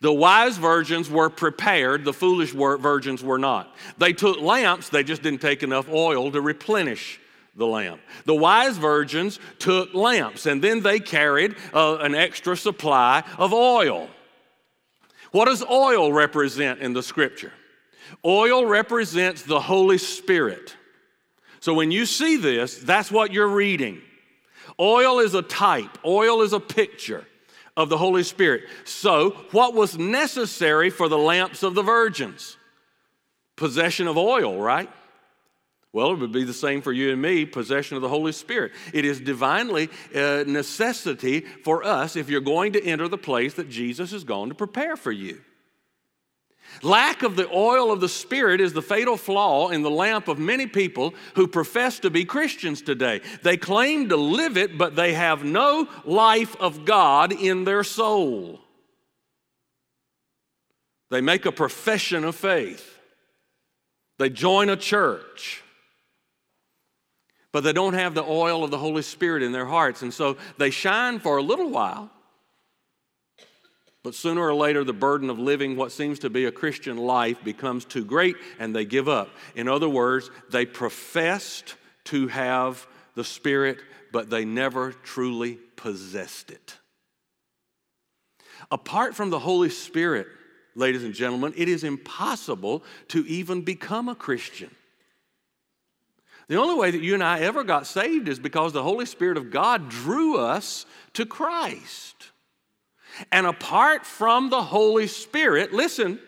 The 0.00 0.12
wise 0.12 0.56
virgins 0.56 1.10
were 1.10 1.28
prepared, 1.28 2.04
the 2.04 2.12
foolish 2.12 2.52
virgins 2.52 3.22
were 3.22 3.38
not. 3.38 3.74
They 3.98 4.12
took 4.12 4.40
lamps, 4.40 4.88
they 4.88 5.02
just 5.02 5.22
didn't 5.22 5.40
take 5.40 5.62
enough 5.62 5.88
oil 5.88 6.30
to 6.30 6.40
replenish 6.40 7.20
the 7.56 7.66
lamp. 7.66 8.00
The 8.24 8.34
wise 8.34 8.78
virgins 8.78 9.40
took 9.58 9.92
lamps 9.92 10.46
and 10.46 10.62
then 10.62 10.80
they 10.80 11.00
carried 11.00 11.56
uh, 11.74 11.96
an 11.96 12.14
extra 12.14 12.56
supply 12.56 13.24
of 13.36 13.52
oil. 13.52 14.08
What 15.32 15.46
does 15.46 15.64
oil 15.64 16.12
represent 16.12 16.80
in 16.80 16.92
the 16.92 17.02
scripture? 17.02 17.52
Oil 18.24 18.66
represents 18.66 19.42
the 19.42 19.60
Holy 19.60 19.98
Spirit. 19.98 20.76
So 21.60 21.74
when 21.74 21.90
you 21.90 22.06
see 22.06 22.36
this, 22.36 22.78
that's 22.78 23.10
what 23.10 23.32
you're 23.32 23.48
reading. 23.48 24.00
Oil 24.80 25.18
is 25.18 25.34
a 25.34 25.42
type, 25.42 25.98
oil 26.04 26.42
is 26.42 26.52
a 26.52 26.60
picture 26.60 27.26
of 27.76 27.88
the 27.88 27.98
Holy 27.98 28.22
Spirit. 28.22 28.64
So, 28.84 29.30
what 29.52 29.74
was 29.74 29.96
necessary 29.96 30.90
for 30.90 31.08
the 31.08 31.18
lamps 31.18 31.62
of 31.62 31.74
the 31.74 31.82
virgins? 31.82 32.56
Possession 33.56 34.08
of 34.08 34.16
oil, 34.16 34.60
right? 34.60 34.90
Well, 35.92 36.12
it 36.12 36.18
would 36.18 36.32
be 36.32 36.44
the 36.44 36.52
same 36.52 36.82
for 36.82 36.92
you 36.92 37.12
and 37.12 37.22
me, 37.22 37.46
possession 37.46 37.96
of 37.96 38.02
the 38.02 38.08
Holy 38.08 38.32
Spirit. 38.32 38.72
It 38.92 39.04
is 39.04 39.20
divinely 39.20 39.88
a 40.14 40.42
uh, 40.42 40.44
necessity 40.44 41.40
for 41.64 41.82
us 41.82 42.14
if 42.14 42.28
you're 42.28 42.40
going 42.40 42.74
to 42.74 42.84
enter 42.84 43.08
the 43.08 43.16
place 43.18 43.54
that 43.54 43.70
Jesus 43.70 44.12
is 44.12 44.22
going 44.22 44.50
to 44.50 44.54
prepare 44.54 44.96
for 44.96 45.12
you. 45.12 45.40
Lack 46.82 47.22
of 47.22 47.36
the 47.36 47.48
oil 47.50 47.92
of 47.92 48.00
the 48.00 48.08
Spirit 48.08 48.60
is 48.60 48.72
the 48.72 48.82
fatal 48.82 49.16
flaw 49.16 49.68
in 49.68 49.82
the 49.82 49.90
lamp 49.90 50.28
of 50.28 50.38
many 50.38 50.66
people 50.66 51.14
who 51.34 51.46
profess 51.46 51.98
to 52.00 52.10
be 52.10 52.24
Christians 52.24 52.82
today. 52.82 53.20
They 53.42 53.56
claim 53.56 54.08
to 54.10 54.16
live 54.16 54.56
it, 54.56 54.78
but 54.78 54.96
they 54.96 55.14
have 55.14 55.44
no 55.44 55.88
life 56.04 56.56
of 56.56 56.84
God 56.84 57.32
in 57.32 57.64
their 57.64 57.84
soul. 57.84 58.60
They 61.10 61.20
make 61.20 61.46
a 61.46 61.52
profession 61.52 62.24
of 62.24 62.34
faith, 62.36 62.98
they 64.18 64.30
join 64.30 64.68
a 64.68 64.76
church. 64.76 65.62
But 67.50 67.64
they 67.64 67.72
don't 67.72 67.94
have 67.94 68.14
the 68.14 68.24
oil 68.24 68.62
of 68.62 68.70
the 68.70 68.78
Holy 68.78 69.00
Spirit 69.00 69.42
in 69.42 69.52
their 69.52 69.64
hearts. 69.64 70.02
And 70.02 70.12
so 70.12 70.36
they 70.58 70.68
shine 70.68 71.18
for 71.18 71.38
a 71.38 71.42
little 71.42 71.70
while, 71.70 72.10
but 74.04 74.14
sooner 74.14 74.40
or 74.40 74.54
later, 74.54 74.84
the 74.84 74.92
burden 74.92 75.28
of 75.28 75.38
living 75.38 75.76
what 75.76 75.92
seems 75.92 76.20
to 76.20 76.30
be 76.30 76.44
a 76.44 76.52
Christian 76.52 76.96
life 76.96 77.42
becomes 77.42 77.84
too 77.84 78.04
great 78.04 78.36
and 78.58 78.74
they 78.74 78.84
give 78.84 79.08
up. 79.08 79.28
In 79.56 79.68
other 79.68 79.88
words, 79.88 80.30
they 80.50 80.66
professed 80.66 81.74
to 82.04 82.28
have 82.28 82.86
the 83.14 83.24
Spirit, 83.24 83.78
but 84.12 84.30
they 84.30 84.44
never 84.44 84.92
truly 84.92 85.58
possessed 85.76 86.50
it. 86.50 86.76
Apart 88.70 89.14
from 89.14 89.30
the 89.30 89.38
Holy 89.38 89.70
Spirit, 89.70 90.28
ladies 90.74 91.04
and 91.04 91.14
gentlemen, 91.14 91.52
it 91.56 91.68
is 91.68 91.84
impossible 91.84 92.84
to 93.08 93.26
even 93.26 93.62
become 93.62 94.08
a 94.08 94.14
Christian. 94.14 94.70
The 96.48 96.56
only 96.56 96.76
way 96.76 96.90
that 96.90 97.02
you 97.02 97.14
and 97.14 97.22
I 97.22 97.40
ever 97.40 97.62
got 97.62 97.86
saved 97.86 98.28
is 98.28 98.38
because 98.38 98.72
the 98.72 98.82
Holy 98.82 99.04
Spirit 99.04 99.36
of 99.36 99.50
God 99.50 99.88
drew 99.88 100.38
us 100.38 100.86
to 101.14 101.26
Christ. 101.26 102.30
And 103.32 103.46
apart 103.46 104.06
from 104.06 104.50
the 104.50 104.62
Holy 104.62 105.06
Spirit, 105.06 105.72
listen, 105.72 106.18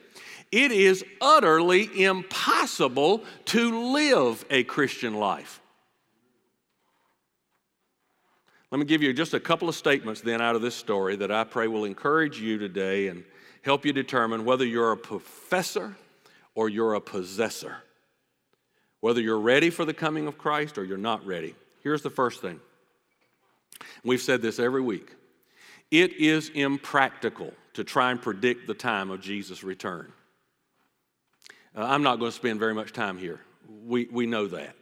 it 0.53 0.73
is 0.73 1.05
utterly 1.21 2.03
impossible 2.03 3.25
to 3.47 3.93
live 3.93 4.45
a 4.51 4.65
Christian 4.65 5.15
life. 5.15 5.61
Let 8.71 8.79
me 8.79 8.85
give 8.85 9.03
you 9.03 9.13
just 9.13 9.35
a 9.35 9.41
couple 9.41 9.69
of 9.69 9.75
statements 9.75 10.21
then 10.21 10.41
out 10.41 10.55
of 10.55 10.63
this 10.63 10.77
story 10.77 11.17
that 11.17 11.33
I 11.33 11.45
pray 11.45 11.67
will 11.67 11.85
encourage 11.85 12.41
you 12.41 12.57
today 12.57 13.09
and 13.09 13.25
help 13.63 13.85
you 13.85 13.93
determine 13.93 14.45
whether 14.45 14.65
you're 14.65 14.93
a 14.93 14.97
professor 14.97 15.97
or 16.55 16.69
you're 16.69 16.95
a 16.95 17.01
possessor. 17.01 17.79
Whether 19.01 19.21
you're 19.21 19.41
ready 19.41 19.71
for 19.71 19.85
the 19.85 19.95
coming 19.95 20.27
of 20.27 20.39
Christ 20.39 20.79
or 20.79 20.85
you're 20.85 20.99
not 20.99 21.25
ready. 21.27 21.55
Here's 21.83 22.03
the 22.03 22.11
first 22.11 22.41
thing. 22.41 22.61
We've 24.05 24.21
said 24.21 24.43
this 24.43 24.59
every 24.59 24.83
week. 24.83 25.15
It 25.91 26.13
is 26.15 26.51
impractical 26.51 27.53
to 27.75 27.85
try 27.85 28.11
and 28.11 28.21
predict 28.21 28.67
the 28.67 28.75
time 28.75 29.11
of 29.11 29.21
Jesus' 29.21 29.65
return. 29.65 30.13
Uh, 31.77 31.85
I'm 31.85 32.03
not 32.03 32.19
going 32.19 32.31
to 32.31 32.37
spend 32.37 32.61
very 32.61 32.75
much 32.75 32.93
time 32.93 33.19
here. 33.19 33.41
We, 33.87 34.09
we 34.11 34.27
know 34.27 34.47
that. 34.49 34.77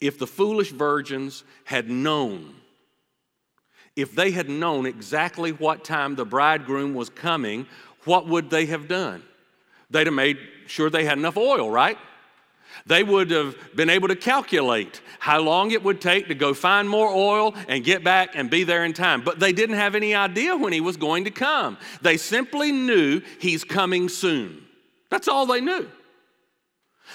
If 0.00 0.18
the 0.18 0.26
foolish 0.26 0.70
virgins 0.70 1.44
had 1.64 1.88
known, 1.88 2.54
if 3.96 4.14
they 4.14 4.32
had 4.32 4.48
known 4.48 4.86
exactly 4.86 5.52
what 5.52 5.84
time 5.84 6.16
the 6.16 6.24
bridegroom 6.24 6.94
was 6.94 7.08
coming, 7.08 7.66
what 8.04 8.26
would 8.28 8.50
they 8.50 8.66
have 8.66 8.88
done? 8.88 9.22
They'd 9.90 10.06
have 10.06 10.14
made 10.14 10.38
sure 10.66 10.90
they 10.90 11.04
had 11.04 11.18
enough 11.18 11.36
oil, 11.36 11.70
right? 11.70 11.98
They 12.86 13.02
would 13.02 13.30
have 13.30 13.56
been 13.74 13.90
able 13.90 14.08
to 14.08 14.16
calculate 14.16 15.00
how 15.18 15.40
long 15.40 15.70
it 15.70 15.82
would 15.82 16.00
take 16.00 16.28
to 16.28 16.34
go 16.34 16.52
find 16.54 16.88
more 16.88 17.08
oil 17.08 17.54
and 17.68 17.84
get 17.84 18.04
back 18.04 18.30
and 18.34 18.50
be 18.50 18.64
there 18.64 18.84
in 18.84 18.92
time. 18.92 19.22
But 19.22 19.40
they 19.40 19.52
didn't 19.52 19.76
have 19.76 19.94
any 19.94 20.14
idea 20.14 20.56
when 20.56 20.72
he 20.72 20.80
was 20.80 20.96
going 20.96 21.24
to 21.24 21.30
come. 21.30 21.78
They 22.02 22.16
simply 22.16 22.72
knew 22.72 23.22
he's 23.40 23.64
coming 23.64 24.08
soon. 24.08 24.64
That's 25.10 25.28
all 25.28 25.46
they 25.46 25.60
knew. 25.60 25.88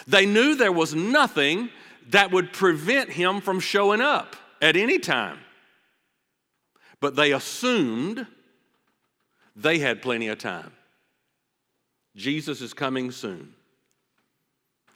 They 0.08 0.26
knew 0.26 0.56
there 0.56 0.72
was 0.72 0.96
nothing 0.96 1.70
that 2.10 2.32
would 2.32 2.54
prevent 2.54 3.12
him 3.12 3.42
from 3.42 3.60
showing 3.60 4.02
up 4.02 4.36
at 4.62 4.76
any 4.76 5.00
time. 5.00 5.40
But 7.00 7.16
they 7.16 7.32
assumed 7.32 8.26
they 9.56 9.80
had 9.80 10.02
plenty 10.02 10.28
of 10.28 10.38
time. 10.38 10.72
Jesus 12.16 12.62
is 12.62 12.74
coming 12.74 13.12
soon. 13.12 13.54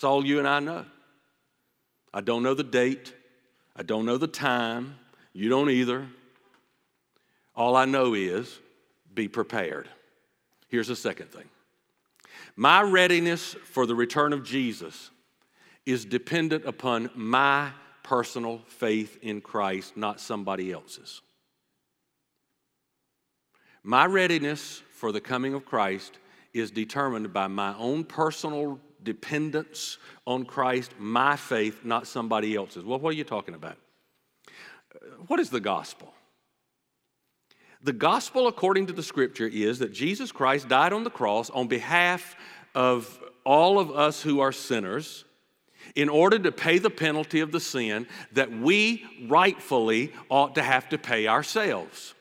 That's 0.04 0.10
all 0.10 0.26
you 0.26 0.38
and 0.38 0.46
I 0.50 0.60
know. 0.60 0.84
I 2.14 2.20
don't 2.20 2.44
know 2.44 2.54
the 2.54 2.62
date. 2.62 3.14
I 3.74 3.84
don't 3.84 4.06
know 4.06 4.18
the 4.18 4.28
time. 4.28 4.96
You 5.32 5.48
don't 5.48 5.70
either. 5.70 6.06
All 7.56 7.78
I 7.78 7.86
know 7.86 8.14
is 8.14 8.60
be 9.14 9.30
prepared. 9.30 9.88
Here's 10.68 10.90
the 10.90 10.96
second 10.98 11.32
thing 11.32 11.46
my 12.58 12.82
readiness 12.82 13.56
for 13.64 13.86
the 13.86 13.96
return 13.96 14.34
of 14.34 14.44
Jesus 14.44 15.10
is 15.86 16.04
dependent 16.04 16.66
upon 16.66 17.10
my 17.16 17.72
personal 18.04 18.60
faith 18.68 19.18
in 19.22 19.40
Christ, 19.40 19.96
not 19.96 20.20
somebody 20.20 20.74
else's. 20.74 21.22
My 23.84 24.06
readiness 24.06 24.84
for 24.92 25.14
the 25.14 25.22
coming 25.22 25.54
of 25.54 25.64
Christ 25.64 26.18
is 26.54 26.72
determined 26.72 27.32
by 27.32 27.48
my 27.48 27.74
own 27.78 28.04
personal 28.04 28.82
dependence 29.04 29.98
on 30.26 30.46
Christ, 30.46 30.94
my 30.98 31.36
faith, 31.36 31.84
not 31.84 32.08
somebody 32.08 32.56
else's. 32.56 32.84
Well, 32.84 33.00
what 33.00 33.10
are 33.10 33.18
you 33.18 33.24
talking 33.24 33.56
about? 33.56 33.78
What 35.28 35.40
is 35.40 35.50
the 35.50 35.60
gospel? 35.60 36.14
The 37.82 37.94
gospel, 37.94 38.48
according 38.48 38.88
to 38.88 38.94
the 38.94 39.04
scripture, 39.04 39.48
is 39.48 39.80
that 39.80 39.92
Jesus 39.92 40.32
Christ 40.32 40.70
died 40.70 40.94
on 40.94 41.04
the 41.04 41.10
cross 41.10 41.50
on 41.50 41.68
behalf 41.68 42.36
of 42.74 43.20
all 43.44 43.78
of 43.80 43.92
us 43.92 44.22
who 44.22 44.40
are 44.40 44.54
sinners 44.54 45.26
in 45.96 46.08
order 46.08 46.40
to 46.40 46.52
pay 46.52 46.78
the 46.78 46.90
penalty 46.90 47.42
of 47.42 47.52
the 47.52 47.60
sin 47.60 48.08
that 48.32 48.52
we 48.52 49.06
rightfully 49.28 50.14
ought 50.30 50.56
to 50.56 50.64
have 50.64 50.88
to 50.90 50.98
pay 50.98 51.28
ourselves. 51.28 52.14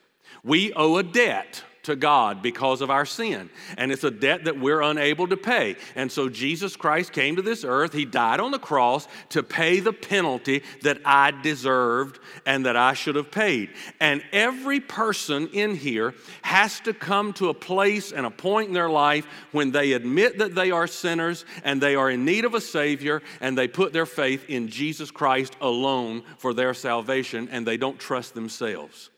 We 0.43 0.73
owe 0.73 0.97
a 0.97 1.03
debt 1.03 1.63
to 1.83 1.95
God 1.95 2.41
because 2.41 2.81
of 2.81 2.89
our 2.89 3.05
sin. 3.05 3.49
And 3.77 3.91
it's 3.91 4.03
a 4.03 4.11
debt 4.11 4.45
that 4.45 4.59
we're 4.59 4.81
unable 4.81 5.27
to 5.27 5.37
pay. 5.37 5.75
And 5.95 6.11
so 6.11 6.29
Jesus 6.29 6.75
Christ 6.75 7.11
came 7.11 7.35
to 7.35 7.41
this 7.41 7.63
earth. 7.63 7.93
He 7.93 8.05
died 8.05 8.39
on 8.39 8.51
the 8.51 8.59
cross 8.59 9.07
to 9.29 9.43
pay 9.43 9.79
the 9.79 9.93
penalty 9.93 10.63
that 10.81 10.99
I 11.05 11.31
deserved 11.31 12.19
and 12.45 12.65
that 12.65 12.77
I 12.77 12.93
should 12.93 13.15
have 13.15 13.31
paid. 13.31 13.69
And 13.99 14.23
every 14.31 14.79
person 14.79 15.49
in 15.49 15.75
here 15.75 16.13
has 16.41 16.79
to 16.81 16.93
come 16.93 17.33
to 17.33 17.49
a 17.49 17.53
place 17.53 18.11
and 18.11 18.25
a 18.25 18.31
point 18.31 18.69
in 18.69 18.73
their 18.73 18.89
life 18.89 19.27
when 19.51 19.71
they 19.71 19.91
admit 19.91 20.37
that 20.37 20.55
they 20.55 20.71
are 20.71 20.87
sinners 20.87 21.45
and 21.63 21.81
they 21.81 21.95
are 21.95 22.09
in 22.09 22.23
need 22.23 22.45
of 22.45 22.53
a 22.53 22.61
Savior 22.61 23.21
and 23.41 23.57
they 23.57 23.67
put 23.67 23.91
their 23.93 24.05
faith 24.05 24.45
in 24.49 24.69
Jesus 24.69 25.11
Christ 25.11 25.55
alone 25.59 26.23
for 26.37 26.53
their 26.53 26.73
salvation 26.73 27.49
and 27.51 27.67
they 27.67 27.77
don't 27.77 27.99
trust 27.99 28.33
themselves. 28.33 29.09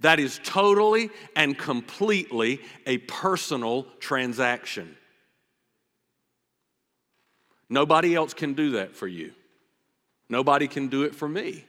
That 0.00 0.20
is 0.20 0.40
totally 0.44 1.10
and 1.34 1.56
completely 1.56 2.60
a 2.86 2.98
personal 2.98 3.84
transaction. 3.98 4.96
Nobody 7.68 8.14
else 8.14 8.34
can 8.34 8.54
do 8.54 8.72
that 8.72 8.94
for 8.94 9.08
you. 9.08 9.32
Nobody 10.28 10.68
can 10.68 10.88
do 10.88 11.02
it 11.04 11.14
for 11.14 11.28
me. 11.28 11.64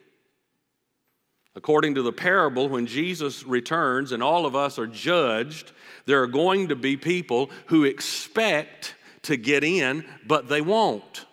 According 1.56 1.96
to 1.96 2.04
the 2.04 2.12
parable, 2.12 2.70
when 2.70 2.86
Jesus 2.86 3.44
returns 3.44 4.12
and 4.12 4.22
all 4.22 4.46
of 4.46 4.56
us 4.56 4.78
are 4.78 4.86
judged, 4.86 5.72
there 6.06 6.22
are 6.22 6.28
going 6.28 6.68
to 6.68 6.76
be 6.76 6.98
people 6.98 7.50
who 7.68 7.84
expect 7.84 8.94
to 9.24 9.38
get 9.38 9.64
in, 9.64 10.06
but 10.28 10.50
they 10.50 10.62
won't. 10.62 11.26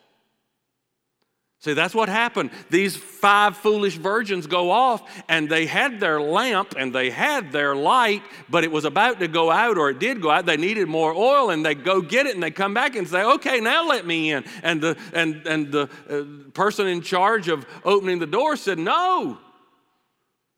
See, 1.65 1.73
that's 1.73 1.95
what 1.95 2.11
happened. 2.11 2.51
These 2.69 2.95
five 2.95 3.57
foolish 3.57 3.97
virgins 3.97 4.47
go 4.47 4.71
off, 4.71 5.01
and 5.31 5.49
they 5.49 5.65
had 5.65 5.99
their 5.99 6.21
lamp 6.21 6.75
and 6.77 6.95
they 6.95 7.09
had 7.09 7.53
their 7.53 7.75
light, 7.75 8.23
but 8.51 8.65
it 8.65 8.71
was 8.71 8.85
about 8.85 9.19
to 9.21 9.29
go 9.29 9.51
out, 9.51 9.79
or 9.79 9.89
it 9.89 9.99
did 9.99 10.21
go 10.21 10.31
out. 10.31 10.45
They 10.45 10.59
needed 10.59 10.89
more 10.89 11.15
oil, 11.15 11.49
and 11.49 11.65
they 11.65 11.75
go 11.75 12.03
get 12.03 12.27
it, 12.27 12.35
and 12.35 12.43
they 12.43 12.51
come 12.51 12.75
back 12.75 12.97
and 12.97 13.09
say, 13.09 13.25
"Okay, 13.25 13.61
now 13.61 13.89
let 13.89 14.05
me 14.05 14.31
in." 14.33 14.45
And 14.63 14.83
the 14.83 14.99
and 15.15 15.47
and 15.47 15.73
the 15.73 15.89
uh, 16.11 16.51
person 16.53 16.87
in 16.87 17.01
charge 17.01 17.49
of 17.49 17.65
opening 17.83 18.19
the 18.19 18.27
door 18.27 18.57
said, 18.57 18.79
"No." 18.79 19.39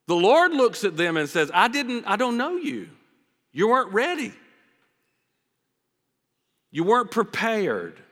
The 0.08 0.16
Lord 0.16 0.54
looks 0.54 0.82
at 0.82 0.96
them 0.96 1.16
and 1.16 1.28
says, 1.28 1.52
"I 1.54 1.68
didn't. 1.68 2.04
I 2.08 2.16
don't 2.16 2.36
know 2.36 2.56
you. 2.56 2.88
You 3.52 3.68
weren't 3.68 3.92
ready. 3.92 4.34
You 6.72 6.82
weren't 6.82 7.12
prepared." 7.12 8.02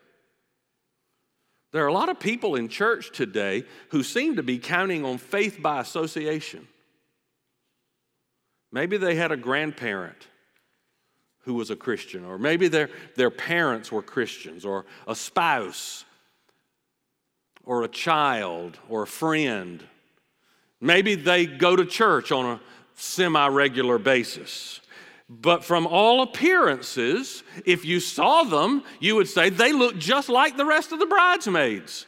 There 1.75 1.83
are 1.83 1.89
a 1.89 1.93
lot 1.93 2.09
of 2.09 2.21
people 2.21 2.55
in 2.55 2.69
church 2.69 3.11
today 3.11 3.65
who 3.89 4.05
seem 4.05 4.37
to 4.37 4.45
be 4.45 4.61
counting 4.61 5.05
on 5.05 5.19
faith 5.19 5.61
by 5.61 5.81
association. 5.81 6.69
Maybe 8.71 8.97
they 8.97 9.17
had 9.17 9.33
a 9.33 9.37
grandparent 9.37 10.29
who 11.41 11.55
was 11.55 11.71
a 11.71 11.77
Christian, 11.77 12.25
or 12.25 12.39
maybe 12.39 12.69
their, 12.69 12.91
their 13.17 13.29
parents 13.29 13.91
were 13.91 14.03
Christians, 14.03 14.65
or 14.65 14.87
a 15.09 15.17
spouse, 15.17 16.05
or 17.65 17.83
a 17.83 17.89
child, 17.89 18.79
or 18.89 19.03
a 19.03 19.07
friend. 19.09 19.83
Maybe 20.81 21.17
they 21.17 21.45
go 21.45 21.75
to 21.75 21.85
church 21.85 22.31
on 22.31 22.47
a 22.47 22.61
semi 22.95 23.49
regular 23.49 23.99
basis. 23.99 24.81
But 25.41 25.65
from 25.65 25.87
all 25.87 26.23
appearances, 26.23 27.43
if 27.65 27.85
you 27.85 27.99
saw 27.99 28.45
them, 28.45 28.85
you 29.01 29.17
would 29.17 29.29
say 29.29 29.51
they 29.51 29.73
look 29.73 29.99
just 29.99 30.29
like 30.29 30.57
the 30.57 30.65
rest 30.65 30.93
of 30.93 30.99
the 30.99 31.07
bridesmaids. 31.07 32.07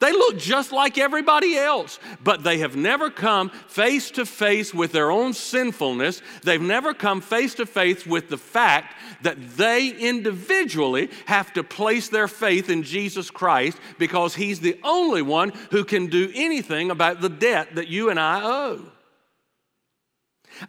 They 0.00 0.12
look 0.12 0.38
just 0.38 0.70
like 0.70 0.96
everybody 0.96 1.56
else, 1.56 1.98
but 2.22 2.44
they 2.44 2.58
have 2.58 2.76
never 2.76 3.10
come 3.10 3.50
face 3.66 4.12
to 4.12 4.24
face 4.24 4.72
with 4.72 4.92
their 4.92 5.10
own 5.10 5.32
sinfulness. 5.32 6.22
They've 6.44 6.62
never 6.62 6.94
come 6.94 7.20
face 7.20 7.54
to 7.54 7.66
face 7.66 8.06
with 8.06 8.28
the 8.28 8.38
fact 8.38 8.94
that 9.22 9.56
they 9.56 9.88
individually 9.88 11.10
have 11.26 11.52
to 11.54 11.64
place 11.64 12.08
their 12.08 12.28
faith 12.28 12.70
in 12.70 12.84
Jesus 12.84 13.28
Christ 13.28 13.78
because 13.98 14.36
He's 14.36 14.60
the 14.60 14.78
only 14.84 15.22
one 15.22 15.52
who 15.72 15.84
can 15.84 16.06
do 16.06 16.30
anything 16.32 16.92
about 16.92 17.20
the 17.20 17.28
debt 17.28 17.74
that 17.74 17.88
you 17.88 18.08
and 18.08 18.20
I 18.20 18.40
owe. 18.44 18.92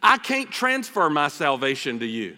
I 0.02 0.18
can't 0.18 0.50
transfer 0.50 1.08
my 1.10 1.28
salvation 1.28 2.00
to 2.00 2.06
you. 2.06 2.36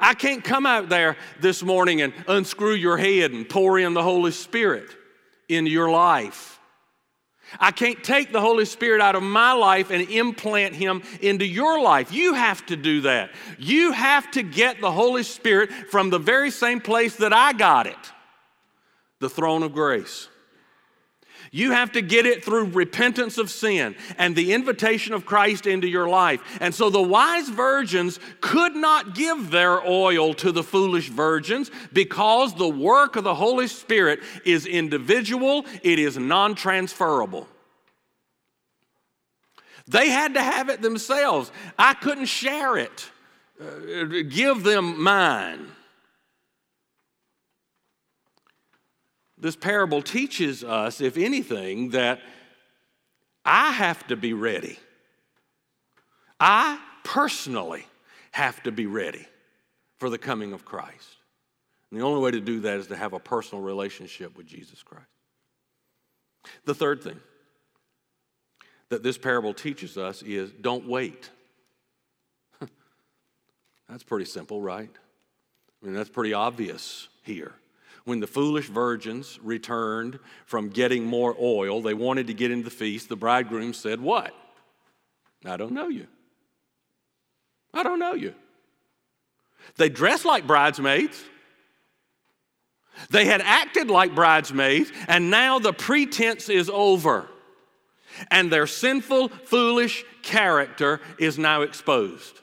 I 0.00 0.14
can't 0.14 0.42
come 0.42 0.66
out 0.66 0.88
there 0.88 1.16
this 1.40 1.62
morning 1.62 2.02
and 2.02 2.12
unscrew 2.26 2.74
your 2.74 2.96
head 2.96 3.30
and 3.30 3.48
pour 3.48 3.78
in 3.78 3.94
the 3.94 4.02
Holy 4.02 4.32
Spirit 4.32 4.88
into 5.48 5.70
your 5.70 5.90
life. 5.90 6.58
I 7.60 7.70
can't 7.70 8.02
take 8.02 8.32
the 8.32 8.40
Holy 8.40 8.64
Spirit 8.64 9.00
out 9.00 9.14
of 9.14 9.22
my 9.22 9.52
life 9.52 9.90
and 9.90 10.08
implant 10.10 10.74
Him 10.74 11.02
into 11.20 11.46
your 11.46 11.80
life. 11.80 12.12
You 12.12 12.34
have 12.34 12.64
to 12.66 12.76
do 12.76 13.02
that. 13.02 13.30
You 13.58 13.92
have 13.92 14.30
to 14.32 14.42
get 14.42 14.80
the 14.80 14.90
Holy 14.90 15.22
Spirit 15.22 15.70
from 15.90 16.10
the 16.10 16.18
very 16.18 16.50
same 16.50 16.80
place 16.80 17.16
that 17.16 17.32
I 17.32 17.52
got 17.52 17.86
it 17.86 17.96
the 19.20 19.30
throne 19.30 19.62
of 19.62 19.72
grace. 19.72 20.28
You 21.54 21.70
have 21.70 21.92
to 21.92 22.02
get 22.02 22.26
it 22.26 22.44
through 22.44 22.64
repentance 22.70 23.38
of 23.38 23.48
sin 23.48 23.94
and 24.18 24.34
the 24.34 24.52
invitation 24.54 25.14
of 25.14 25.24
Christ 25.24 25.68
into 25.68 25.86
your 25.86 26.08
life. 26.08 26.40
And 26.60 26.74
so 26.74 26.90
the 26.90 27.00
wise 27.00 27.48
virgins 27.48 28.18
could 28.40 28.74
not 28.74 29.14
give 29.14 29.52
their 29.52 29.80
oil 29.86 30.34
to 30.34 30.50
the 30.50 30.64
foolish 30.64 31.10
virgins 31.10 31.70
because 31.92 32.56
the 32.56 32.68
work 32.68 33.14
of 33.14 33.22
the 33.22 33.36
Holy 33.36 33.68
Spirit 33.68 34.18
is 34.44 34.66
individual, 34.66 35.64
it 35.84 36.00
is 36.00 36.18
non 36.18 36.56
transferable. 36.56 37.46
They 39.86 40.08
had 40.08 40.34
to 40.34 40.42
have 40.42 40.70
it 40.70 40.82
themselves. 40.82 41.52
I 41.78 41.94
couldn't 41.94 42.26
share 42.26 42.76
it, 42.78 43.08
uh, 43.60 44.22
give 44.28 44.64
them 44.64 45.00
mine. 45.00 45.68
This 49.44 49.56
parable 49.56 50.00
teaches 50.00 50.64
us, 50.64 51.02
if 51.02 51.18
anything, 51.18 51.90
that 51.90 52.22
I 53.44 53.72
have 53.72 54.06
to 54.06 54.16
be 54.16 54.32
ready. 54.32 54.78
I 56.40 56.80
personally 57.02 57.84
have 58.30 58.62
to 58.62 58.72
be 58.72 58.86
ready 58.86 59.28
for 59.98 60.08
the 60.08 60.16
coming 60.16 60.54
of 60.54 60.64
Christ. 60.64 61.16
And 61.90 62.00
the 62.00 62.04
only 62.06 62.22
way 62.22 62.30
to 62.30 62.40
do 62.40 62.60
that 62.60 62.78
is 62.78 62.86
to 62.86 62.96
have 62.96 63.12
a 63.12 63.18
personal 63.18 63.62
relationship 63.62 64.34
with 64.34 64.46
Jesus 64.46 64.82
Christ. 64.82 65.04
The 66.64 66.74
third 66.74 67.02
thing 67.02 67.20
that 68.88 69.02
this 69.02 69.18
parable 69.18 69.52
teaches 69.52 69.98
us 69.98 70.22
is 70.22 70.52
don't 70.52 70.88
wait. 70.88 71.28
that's 73.90 74.04
pretty 74.04 74.24
simple, 74.24 74.62
right? 74.62 74.88
I 75.82 75.84
mean, 75.84 75.94
that's 75.94 76.08
pretty 76.08 76.32
obvious 76.32 77.08
here. 77.24 77.52
When 78.04 78.20
the 78.20 78.26
foolish 78.26 78.68
virgins 78.68 79.38
returned 79.42 80.18
from 80.44 80.68
getting 80.68 81.04
more 81.04 81.34
oil, 81.40 81.80
they 81.80 81.94
wanted 81.94 82.26
to 82.26 82.34
get 82.34 82.50
into 82.50 82.64
the 82.64 82.70
feast. 82.70 83.08
The 83.08 83.16
bridegroom 83.16 83.72
said, 83.72 84.00
What? 84.00 84.34
I 85.44 85.56
don't 85.56 85.72
know 85.72 85.88
you. 85.88 86.06
I 87.72 87.82
don't 87.82 87.98
know 87.98 88.14
you. 88.14 88.34
They 89.76 89.88
dressed 89.88 90.24
like 90.24 90.46
bridesmaids. 90.46 91.22
They 93.10 93.24
had 93.24 93.40
acted 93.40 93.90
like 93.90 94.14
bridesmaids, 94.14 94.92
and 95.08 95.30
now 95.30 95.58
the 95.58 95.72
pretense 95.72 96.48
is 96.48 96.70
over. 96.70 97.28
And 98.30 98.52
their 98.52 98.68
sinful, 98.68 99.28
foolish 99.28 100.04
character 100.22 101.00
is 101.18 101.36
now 101.36 101.62
exposed. 101.62 102.40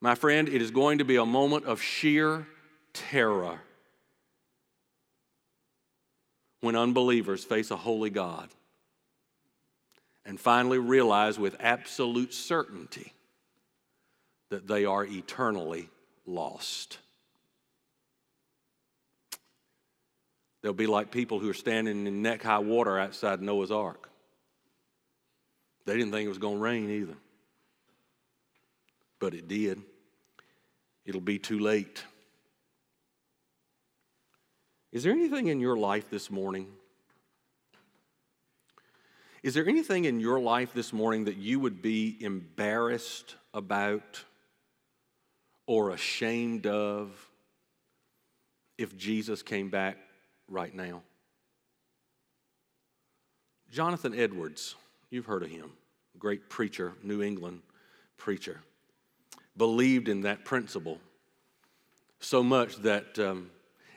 My 0.00 0.14
friend, 0.14 0.48
it 0.48 0.62
is 0.62 0.70
going 0.70 0.98
to 0.98 1.04
be 1.04 1.16
a 1.16 1.26
moment 1.26 1.66
of 1.66 1.82
sheer 1.82 2.46
terror 2.92 3.60
when 6.60 6.76
unbelievers 6.76 7.44
face 7.44 7.70
a 7.70 7.76
holy 7.76 8.10
God 8.10 8.48
and 10.24 10.38
finally 10.38 10.78
realize 10.78 11.38
with 11.38 11.56
absolute 11.60 12.34
certainty 12.34 13.12
that 14.50 14.66
they 14.66 14.84
are 14.84 15.04
eternally 15.04 15.88
lost. 16.26 16.98
They'll 20.62 20.72
be 20.72 20.86
like 20.86 21.10
people 21.10 21.38
who 21.38 21.48
are 21.48 21.54
standing 21.54 22.06
in 22.06 22.22
neck 22.22 22.42
high 22.42 22.58
water 22.58 22.98
outside 22.98 23.40
Noah's 23.40 23.70
ark. 23.70 24.10
They 25.86 25.96
didn't 25.96 26.12
think 26.12 26.26
it 26.26 26.28
was 26.28 26.38
going 26.38 26.56
to 26.58 26.62
rain 26.62 26.90
either, 26.90 27.16
but 29.18 29.32
it 29.32 29.48
did. 29.48 29.80
It'll 31.06 31.20
be 31.20 31.38
too 31.38 31.58
late. 31.58 32.04
Is 34.92 35.04
there 35.04 35.12
anything 35.12 35.46
in 35.46 35.60
your 35.60 35.76
life 35.76 36.10
this 36.10 36.30
morning? 36.30 36.66
Is 39.42 39.54
there 39.54 39.66
anything 39.68 40.04
in 40.04 40.20
your 40.20 40.40
life 40.40 40.72
this 40.74 40.92
morning 40.92 41.24
that 41.24 41.36
you 41.36 41.60
would 41.60 41.80
be 41.80 42.16
embarrassed 42.20 43.36
about 43.54 44.24
or 45.66 45.90
ashamed 45.90 46.66
of 46.66 47.30
if 48.76 48.96
Jesus 48.96 49.42
came 49.42 49.70
back 49.70 49.96
right 50.48 50.74
now? 50.74 51.02
Jonathan 53.70 54.12
Edwards, 54.18 54.74
you've 55.10 55.26
heard 55.26 55.44
of 55.44 55.50
him, 55.50 55.70
great 56.18 56.50
preacher, 56.50 56.94
New 57.04 57.22
England 57.22 57.62
preacher, 58.16 58.60
believed 59.56 60.08
in 60.08 60.22
that 60.22 60.44
principle 60.44 60.98
so 62.18 62.42
much 62.42 62.76
that 62.78 63.18
um, 63.20 63.50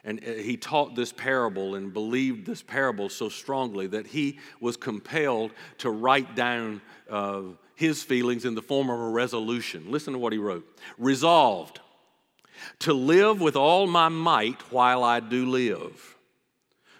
and 0.03 0.19
uh, 0.23 0.31
he 0.33 0.57
taught 0.57 0.95
this 0.95 1.13
parable 1.13 1.75
and 1.75 1.93
believed 1.93 2.45
this 2.45 2.61
parable 2.61 3.09
so 3.09 3.29
strongly 3.29 3.87
that 3.87 4.07
he 4.07 4.39
was 4.59 4.75
compelled 4.75 5.51
to 5.79 5.89
write 5.89 6.35
down 6.35 6.81
uh, 7.09 7.41
his 7.75 8.03
feelings 8.03 8.45
in 8.45 8.55
the 8.55 8.61
form 8.61 8.89
of 8.89 8.99
a 8.99 9.09
resolution. 9.09 9.85
Listen 9.89 10.13
to 10.13 10.19
what 10.19 10.33
he 10.33 10.39
wrote 10.39 10.67
Resolved 10.97 11.79
to 12.79 12.93
live 12.93 13.41
with 13.41 13.55
all 13.55 13.87
my 13.87 14.09
might 14.09 14.61
while 14.71 15.03
I 15.03 15.19
do 15.19 15.49
live. 15.49 16.17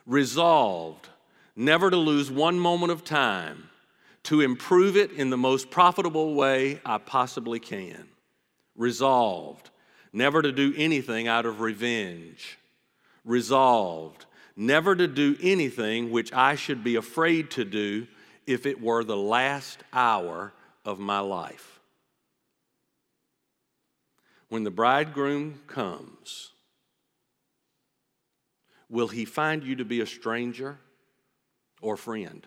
Resolved 0.06 1.10
never 1.56 1.90
to 1.90 1.98
lose 1.98 2.32
one 2.32 2.60
moment 2.60 2.92
of 2.92 3.04
time 3.04 3.70
to 4.24 4.42
improve 4.42 4.96
it 4.96 5.12
in 5.12 5.30
the 5.30 5.38
most 5.38 5.70
profitable 5.70 6.34
way 6.34 6.82
I 6.86 6.98
possibly 6.98 7.60
can. 7.60 8.08
Resolved 8.76 9.70
never 10.12 10.42
to 10.42 10.52
do 10.52 10.74
anything 10.76 11.28
out 11.28 11.46
of 11.46 11.60
revenge 11.60 12.58
resolved 13.26 14.26
never 14.56 14.96
to 14.96 15.08
do 15.08 15.36
anything 15.42 16.12
which 16.12 16.32
I 16.34 16.56
should 16.56 16.84
be 16.84 16.96
afraid 16.96 17.52
to 17.52 17.66
do 17.66 18.08
if 18.46 18.66
it 18.66 18.82
were 18.82 19.04
the 19.04 19.18
last 19.18 19.84
hour 19.92 20.54
of 20.86 21.00
my 21.00 21.20
life. 21.20 21.80
When 24.50 24.64
the 24.64 24.72
bridegroom 24.72 25.62
comes, 25.66 26.52
will 28.90 29.08
he 29.08 29.26
find 29.26 29.64
you 29.64 29.76
to 29.78 29.86
be 29.86 30.02
a 30.02 30.06
stranger 30.06 30.78
or 31.82 31.98
friend? 31.98 32.46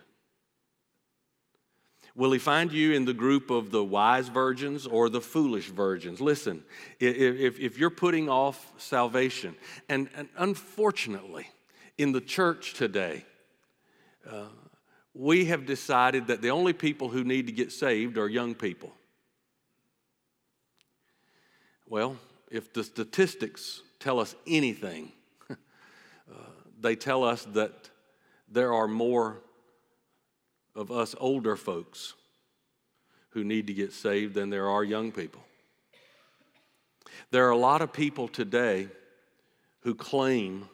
Will 2.16 2.32
he 2.32 2.38
find 2.38 2.72
you 2.72 2.92
in 2.92 3.04
the 3.04 3.12
group 3.12 3.50
of 3.50 3.70
the 3.70 3.84
wise 3.84 4.28
virgins 4.28 4.86
or 4.86 5.10
the 5.10 5.20
foolish 5.20 5.68
virgins? 5.68 6.18
Listen, 6.18 6.64
if, 6.98 7.60
if 7.60 7.78
you're 7.78 7.90
putting 7.90 8.30
off 8.30 8.72
salvation, 8.78 9.54
and, 9.90 10.08
and 10.16 10.30
unfortunately, 10.38 11.46
in 11.98 12.12
the 12.12 12.22
church 12.22 12.72
today, 12.72 13.26
uh, 14.30 14.46
we 15.12 15.44
have 15.46 15.66
decided 15.66 16.28
that 16.28 16.40
the 16.40 16.50
only 16.50 16.72
people 16.72 17.10
who 17.10 17.22
need 17.22 17.46
to 17.48 17.52
get 17.52 17.70
saved 17.70 18.16
are 18.16 18.28
young 18.28 18.54
people. 18.54 18.92
Well, 21.86 22.16
if 22.50 22.72
the 22.72 22.82
statistics 22.82 23.82
tell 24.00 24.20
us 24.20 24.34
anything, 24.46 25.12
uh, 25.50 25.54
they 26.80 26.96
tell 26.96 27.24
us 27.24 27.44
that 27.52 27.90
there 28.48 28.72
are 28.72 28.88
more 28.88 29.42
of 30.76 30.92
us 30.92 31.14
older 31.18 31.56
folks 31.56 32.14
who 33.30 33.42
need 33.44 33.66
to 33.66 33.74
get 33.74 33.92
saved 33.92 34.34
than 34.34 34.50
there 34.50 34.68
are 34.68 34.84
young 34.84 35.10
people. 35.10 35.42
There 37.30 37.46
are 37.46 37.50
a 37.50 37.56
lot 37.56 37.82
of 37.82 37.92
people 37.92 38.28
today 38.28 38.88
who 39.80 39.94
claim 39.94 40.68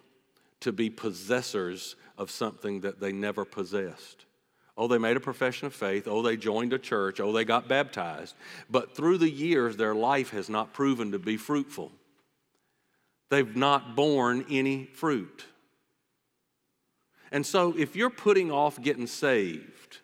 to 0.60 0.72
be 0.72 0.90
possessors 0.90 1.96
of 2.18 2.30
something 2.30 2.80
that 2.80 3.00
they 3.00 3.12
never 3.12 3.44
possessed. 3.44 4.26
Oh, 4.76 4.88
they 4.88 4.98
made 4.98 5.16
a 5.16 5.20
profession 5.20 5.66
of 5.66 5.74
faith. 5.74 6.08
Oh, 6.08 6.22
they 6.22 6.36
joined 6.36 6.72
a 6.72 6.78
church. 6.78 7.20
Oh, 7.20 7.32
they 7.32 7.44
got 7.44 7.68
baptized. 7.68 8.34
But 8.70 8.96
through 8.96 9.18
the 9.18 9.30
years, 9.30 9.76
their 9.76 9.94
life 9.94 10.30
has 10.30 10.48
not 10.48 10.72
proven 10.72 11.12
to 11.12 11.18
be 11.18 11.36
fruitful. 11.36 11.92
They've 13.28 13.56
not 13.56 13.96
borne 13.96 14.46
any 14.50 14.86
fruit. 14.86 15.44
And 17.32 17.46
so, 17.46 17.74
if 17.78 17.96
you're 17.96 18.10
putting 18.10 18.52
off 18.52 18.80
getting 18.80 19.06
saved, 19.06 19.98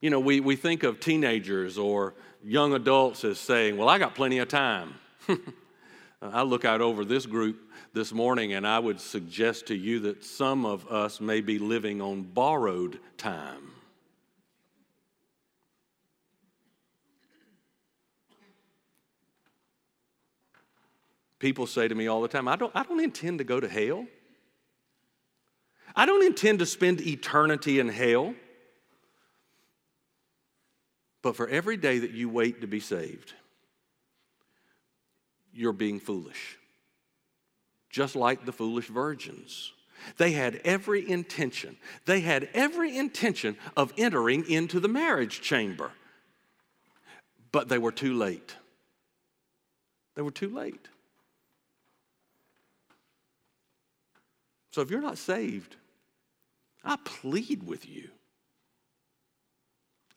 you 0.00 0.08
know, 0.08 0.18
we, 0.18 0.40
we 0.40 0.56
think 0.56 0.82
of 0.84 1.00
teenagers 1.00 1.76
or 1.76 2.14
young 2.42 2.72
adults 2.72 3.22
as 3.22 3.38
saying, 3.38 3.76
Well, 3.76 3.90
I 3.90 3.98
got 3.98 4.14
plenty 4.14 4.38
of 4.38 4.48
time. 4.48 4.94
I 6.22 6.42
look 6.42 6.64
out 6.64 6.80
over 6.80 7.04
this 7.04 7.26
group 7.26 7.60
this 7.92 8.12
morning 8.12 8.54
and 8.54 8.66
I 8.66 8.78
would 8.78 9.00
suggest 9.00 9.66
to 9.66 9.74
you 9.74 10.00
that 10.00 10.24
some 10.24 10.64
of 10.64 10.86
us 10.88 11.20
may 11.20 11.42
be 11.42 11.58
living 11.58 12.00
on 12.00 12.22
borrowed 12.22 12.98
time. 13.18 13.70
People 21.38 21.66
say 21.66 21.86
to 21.86 21.94
me 21.94 22.06
all 22.06 22.22
the 22.22 22.28
time, 22.28 22.48
I 22.48 22.56
don't, 22.56 22.72
I 22.74 22.84
don't 22.84 23.00
intend 23.00 23.38
to 23.38 23.44
go 23.44 23.60
to 23.60 23.68
hell. 23.68 24.06
I 25.94 26.06
don't 26.06 26.24
intend 26.24 26.60
to 26.60 26.66
spend 26.66 27.00
eternity 27.00 27.78
in 27.78 27.88
hell. 27.88 28.34
But 31.22 31.36
for 31.36 31.48
every 31.48 31.76
day 31.76 32.00
that 32.00 32.10
you 32.10 32.28
wait 32.28 32.60
to 32.62 32.66
be 32.66 32.80
saved, 32.80 33.32
you're 35.52 35.72
being 35.72 36.00
foolish. 36.00 36.58
Just 37.90 38.16
like 38.16 38.44
the 38.44 38.52
foolish 38.52 38.88
virgins. 38.88 39.72
They 40.16 40.32
had 40.32 40.60
every 40.64 41.08
intention, 41.08 41.76
they 42.06 42.20
had 42.20 42.48
every 42.54 42.96
intention 42.96 43.56
of 43.76 43.92
entering 43.96 44.48
into 44.50 44.80
the 44.80 44.88
marriage 44.88 45.40
chamber. 45.40 45.92
But 47.52 47.68
they 47.68 47.78
were 47.78 47.92
too 47.92 48.14
late. 48.14 48.56
They 50.16 50.22
were 50.22 50.30
too 50.30 50.48
late. 50.48 50.88
So 54.72 54.80
if 54.80 54.90
you're 54.90 55.00
not 55.00 55.18
saved, 55.18 55.76
I 56.82 56.96
plead 57.04 57.62
with 57.62 57.88
you. 57.88 58.08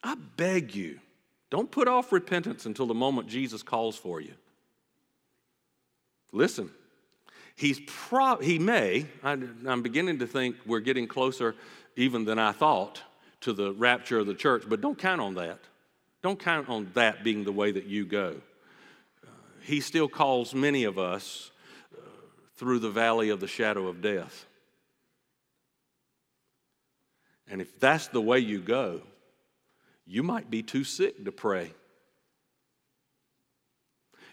I 0.04 0.15
beg 0.38 0.74
you, 0.76 1.00
don't 1.50 1.70
put 1.70 1.88
off 1.88 2.12
repentance 2.12 2.65
until 2.65 2.86
the 2.86 2.94
moment 2.94 3.28
Jesus 3.28 3.63
calls 3.63 3.96
for 3.96 4.22
you. 4.22 4.34
Listen, 6.32 6.70
he's 7.56 7.80
pro- 7.88 8.38
he 8.38 8.60
may, 8.60 9.08
I'm 9.24 9.82
beginning 9.82 10.20
to 10.20 10.28
think 10.28 10.58
we're 10.65 10.80
getting 10.80 11.08
closer 11.08 11.56
even 11.96 12.26
than 12.26 12.38
I 12.38 12.52
thought 12.52 13.02
to 13.41 13.54
the 13.54 13.74
rapture 13.74 14.20
of 14.20 14.28
the 14.28 14.36
church, 14.36 14.63
but 14.68 14.82
don't 14.82 14.98
count 14.98 15.22
on 15.22 15.36
that. 15.36 15.60
Don't 16.22 16.39
count 16.39 16.70
on 16.70 16.91
that 16.94 17.24
being 17.24 17.44
the 17.44 17.52
way 17.52 17.72
that 17.72 17.86
you 17.86 18.06
go. 18.06 18.36
Uh, 19.24 19.30
he 19.62 19.80
still 19.80 20.08
calls 20.08 20.54
many 20.54 20.84
of 20.84 21.00
us 21.00 21.52
through 22.58 22.80
the 22.80 22.89
valley 22.89 23.30
of 23.30 23.39
the 23.39 23.48
shadow 23.48 23.88
of 23.88 24.02
death. 24.02 24.46
And 27.48 27.62
if 27.62 27.80
that's 27.80 28.08
the 28.08 28.22
way 28.22 28.39
you 28.39 28.60
go, 28.60 29.02
you 30.06 30.24
might 30.24 30.50
be 30.50 30.63
too 30.63 30.84
sick 30.84 31.26
to 31.26 31.32
pray. 31.32 31.72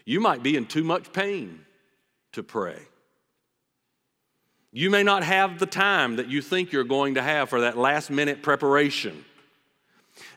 You 0.05 0.19
might 0.19 0.43
be 0.43 0.55
in 0.55 0.65
too 0.65 0.83
much 0.83 1.13
pain. 1.13 1.65
to 2.33 2.43
pray. 2.43 2.79
You 4.71 4.89
may 4.89 5.03
not 5.03 5.23
have 5.23 5.59
the 5.59 5.67
time 5.67 6.15
that 6.15 6.29
you 6.29 6.41
think 6.41 6.71
you're 6.71 6.83
going 6.83 7.13
to 7.13 7.21
have 7.21 7.49
for 7.49 7.61
that 7.61 7.77
last 7.77 8.09
minute 8.09 8.41
preparation. 8.41 9.23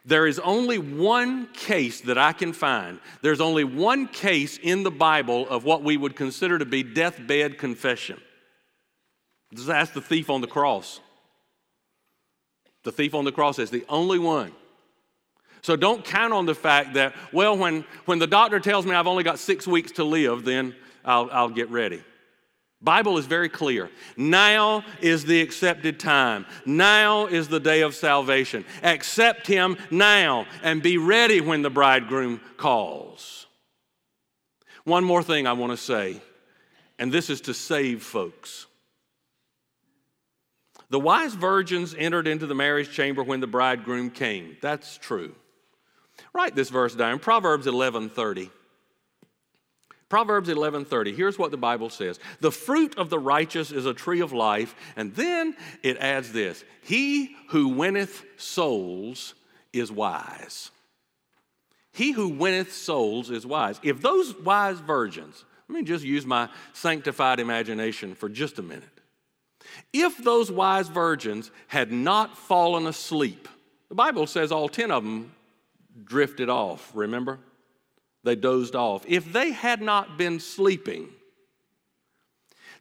There 0.06 0.28
is 0.28 0.38
only 0.38 0.78
one 0.78 1.48
case 1.48 2.02
that 2.02 2.16
I 2.16 2.32
can 2.32 2.52
find. 2.52 3.00
There's 3.22 3.40
only 3.40 3.64
one 3.64 4.06
case 4.06 4.56
in 4.56 4.84
the 4.84 4.90
Bible 4.90 5.48
of 5.48 5.64
what 5.64 5.82
we 5.82 5.96
would 5.96 6.14
consider 6.14 6.58
to 6.60 6.64
be 6.64 6.84
deathbed 6.84 7.58
confession. 7.58 8.20
Ask 9.68 9.94
the 9.94 10.00
thief 10.00 10.30
on 10.30 10.40
the 10.40 10.46
cross. 10.46 11.00
The 12.84 12.92
thief 12.92 13.14
on 13.16 13.24
the 13.24 13.32
cross 13.32 13.58
is 13.58 13.70
the 13.70 13.84
only 13.88 14.20
one. 14.20 14.52
So 15.62 15.74
don't 15.74 16.04
count 16.04 16.32
on 16.32 16.46
the 16.46 16.54
fact 16.54 16.94
that, 16.94 17.12
well, 17.32 17.56
when, 17.56 17.84
when 18.04 18.20
the 18.20 18.28
doctor 18.28 18.60
tells 18.60 18.86
me 18.86 18.94
I've 18.94 19.08
only 19.08 19.24
got 19.24 19.40
six 19.40 19.66
weeks 19.66 19.90
to 19.92 20.04
live, 20.04 20.44
then 20.44 20.76
I'll, 21.04 21.28
I'll 21.32 21.48
get 21.48 21.68
ready. 21.70 22.04
Bible 22.82 23.18
is 23.18 23.26
very 23.26 23.48
clear. 23.48 23.90
Now 24.16 24.84
is 25.00 25.24
the 25.24 25.40
accepted 25.40 25.98
time. 25.98 26.46
Now 26.66 27.26
is 27.26 27.48
the 27.48 27.60
day 27.60 27.80
of 27.80 27.94
salvation. 27.94 28.64
Accept 28.82 29.46
him 29.46 29.76
now 29.90 30.46
and 30.62 30.82
be 30.82 30.98
ready 30.98 31.40
when 31.40 31.62
the 31.62 31.70
bridegroom 31.70 32.40
calls. 32.56 33.46
One 34.84 35.04
more 35.04 35.22
thing 35.22 35.46
I 35.46 35.54
want 35.54 35.72
to 35.72 35.76
say, 35.76 36.20
and 36.98 37.10
this 37.10 37.28
is 37.28 37.40
to 37.42 37.54
save 37.54 38.02
folks. 38.02 38.66
The 40.90 41.00
wise 41.00 41.34
virgins 41.34 41.94
entered 41.98 42.28
into 42.28 42.46
the 42.46 42.54
marriage 42.54 42.92
chamber 42.92 43.24
when 43.24 43.40
the 43.40 43.48
bridegroom 43.48 44.10
came. 44.10 44.56
That's 44.62 44.96
true. 44.98 45.34
Write 46.32 46.54
this 46.54 46.70
verse 46.70 46.94
down, 46.94 47.18
Proverbs 47.18 47.66
11:30. 47.66 48.50
Proverbs 50.08 50.48
11:30. 50.48 51.14
Here's 51.14 51.38
what 51.38 51.50
the 51.50 51.56
Bible 51.56 51.90
says. 51.90 52.20
The 52.40 52.52
fruit 52.52 52.96
of 52.96 53.10
the 53.10 53.18
righteous 53.18 53.72
is 53.72 53.86
a 53.86 53.94
tree 53.94 54.20
of 54.20 54.32
life, 54.32 54.74
and 54.94 55.14
then 55.14 55.56
it 55.82 55.96
adds 55.98 56.32
this. 56.32 56.64
He 56.82 57.36
who 57.48 57.68
winneth 57.68 58.24
souls 58.36 59.34
is 59.72 59.90
wise. 59.90 60.70
He 61.92 62.12
who 62.12 62.28
winneth 62.28 62.72
souls 62.72 63.30
is 63.30 63.46
wise. 63.46 63.80
If 63.82 64.00
those 64.00 64.36
wise 64.36 64.78
virgins, 64.78 65.44
let 65.68 65.76
me 65.76 65.82
just 65.82 66.04
use 66.04 66.24
my 66.24 66.50
sanctified 66.72 67.40
imagination 67.40 68.14
for 68.14 68.28
just 68.28 68.58
a 68.58 68.62
minute. 68.62 68.84
If 69.92 70.18
those 70.18 70.52
wise 70.52 70.88
virgins 70.88 71.50
had 71.66 71.90
not 71.90 72.36
fallen 72.36 72.86
asleep, 72.86 73.48
the 73.88 73.94
Bible 73.94 74.26
says 74.26 74.52
all 74.52 74.68
10 74.68 74.90
of 74.90 75.02
them 75.02 75.34
drifted 76.04 76.48
off, 76.48 76.92
remember? 76.94 77.38
They 78.26 78.34
dozed 78.34 78.74
off. 78.74 79.04
If 79.06 79.32
they 79.32 79.52
had 79.52 79.80
not 79.80 80.18
been 80.18 80.40
sleeping, 80.40 81.10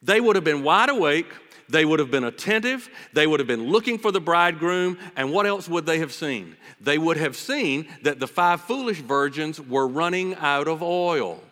they 0.02 0.20
would 0.20 0.36
have 0.36 0.44
been 0.44 0.64
wide 0.64 0.90
awake, 0.90 1.28
they 1.70 1.86
would 1.86 2.00
have 2.00 2.10
been 2.10 2.24
attentive, 2.24 2.90
they 3.14 3.28
would 3.28 3.40
have 3.40 3.46
been 3.46 3.70
looking 3.70 4.00
for 4.00 4.12
the 4.12 4.20
bridegroom, 4.20 4.98
and 5.16 5.32
what 5.32 5.46
else 5.46 5.70
would 5.70 5.86
they 5.86 6.00
have 6.00 6.12
seen? 6.12 6.56
They 6.82 6.98
would 6.98 7.18
have 7.18 7.36
seen 7.36 7.88
that 8.02 8.20
the 8.20 8.26
five 8.28 8.62
foolish 8.62 9.02
virgins 9.02 9.62
were 9.62 9.88
running 9.88 10.34
out 10.34 10.68
of 10.68 10.82
oil. 10.82 11.44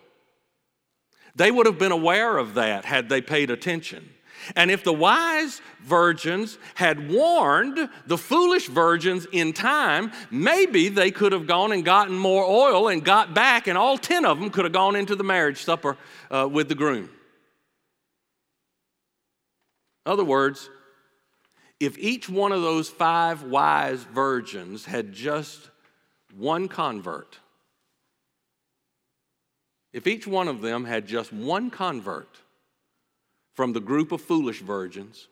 They 1.36 1.52
would 1.52 1.66
have 1.66 1.78
been 1.78 1.92
aware 1.92 2.36
of 2.36 2.54
that 2.54 2.84
had 2.84 3.08
they 3.08 3.20
paid 3.20 3.48
attention. 3.48 4.10
And 4.56 4.70
if 4.70 4.84
the 4.84 4.92
wise 4.92 5.60
virgins 5.82 6.58
had 6.74 7.10
warned 7.10 7.88
the 8.06 8.18
foolish 8.18 8.68
virgins 8.68 9.26
in 9.32 9.52
time, 9.52 10.12
maybe 10.30 10.88
they 10.88 11.10
could 11.10 11.32
have 11.32 11.46
gone 11.46 11.72
and 11.72 11.84
gotten 11.84 12.16
more 12.16 12.44
oil 12.44 12.88
and 12.88 13.04
got 13.04 13.34
back, 13.34 13.66
and 13.66 13.78
all 13.78 13.98
10 13.98 14.24
of 14.24 14.38
them 14.38 14.50
could 14.50 14.64
have 14.64 14.72
gone 14.72 14.96
into 14.96 15.16
the 15.16 15.24
marriage 15.24 15.62
supper 15.62 15.96
uh, 16.30 16.48
with 16.50 16.68
the 16.68 16.74
groom. 16.74 17.10
In 20.06 20.12
other 20.12 20.24
words, 20.24 20.68
if 21.80 21.98
each 21.98 22.28
one 22.28 22.52
of 22.52 22.62
those 22.62 22.88
five 22.88 23.42
wise 23.42 24.02
virgins 24.04 24.84
had 24.84 25.12
just 25.12 25.70
one 26.36 26.68
convert, 26.68 27.38
if 29.92 30.06
each 30.06 30.26
one 30.26 30.48
of 30.48 30.60
them 30.60 30.84
had 30.84 31.06
just 31.06 31.32
one 31.32 31.70
convert, 31.70 32.40
from 33.54 33.72
the 33.72 33.80
group 33.80 34.12
of 34.12 34.20
foolish 34.20 34.60
virgins, 34.60 35.28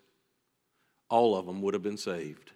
all 1.09 1.37
of 1.37 1.47
them 1.47 1.61
would 1.63 1.75
have 1.75 1.83
been 1.83 1.99
saved. 1.99 2.53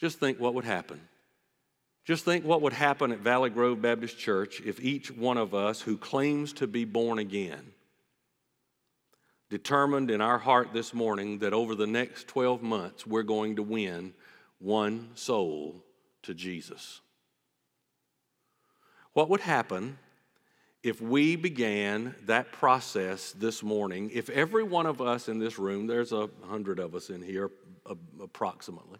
Just 0.00 0.20
think 0.20 0.38
what 0.38 0.54
would 0.54 0.64
happen. 0.64 1.00
Just 2.04 2.24
think 2.24 2.44
what 2.44 2.62
would 2.62 2.72
happen 2.72 3.12
at 3.12 3.20
Valley 3.20 3.50
Grove 3.50 3.80
Baptist 3.80 4.18
Church 4.18 4.60
if 4.64 4.80
each 4.80 5.10
one 5.10 5.38
of 5.38 5.54
us 5.54 5.80
who 5.80 5.96
claims 5.96 6.52
to 6.54 6.66
be 6.66 6.84
born 6.84 7.18
again 7.18 7.72
determined 9.48 10.10
in 10.10 10.20
our 10.20 10.38
heart 10.38 10.72
this 10.72 10.94
morning 10.94 11.38
that 11.40 11.52
over 11.52 11.74
the 11.74 11.86
next 11.86 12.26
12 12.26 12.62
months 12.62 13.06
we're 13.06 13.22
going 13.22 13.56
to 13.56 13.62
win 13.62 14.14
one 14.58 15.10
soul 15.14 15.84
to 16.22 16.32
Jesus. 16.32 17.00
What 19.12 19.28
would 19.28 19.40
happen 19.40 19.98
if 20.82 21.00
we 21.00 21.36
began 21.36 22.14
that 22.26 22.52
process 22.52 23.32
this 23.32 23.62
morning, 23.62 24.10
if 24.12 24.28
every 24.30 24.64
one 24.64 24.86
of 24.86 25.00
us 25.00 25.28
in 25.28 25.38
this 25.38 25.58
room, 25.58 25.86
there's 25.86 26.12
a 26.12 26.28
hundred 26.48 26.78
of 26.78 26.94
us 26.94 27.08
in 27.08 27.22
here 27.22 27.50
approximately, 28.20 28.98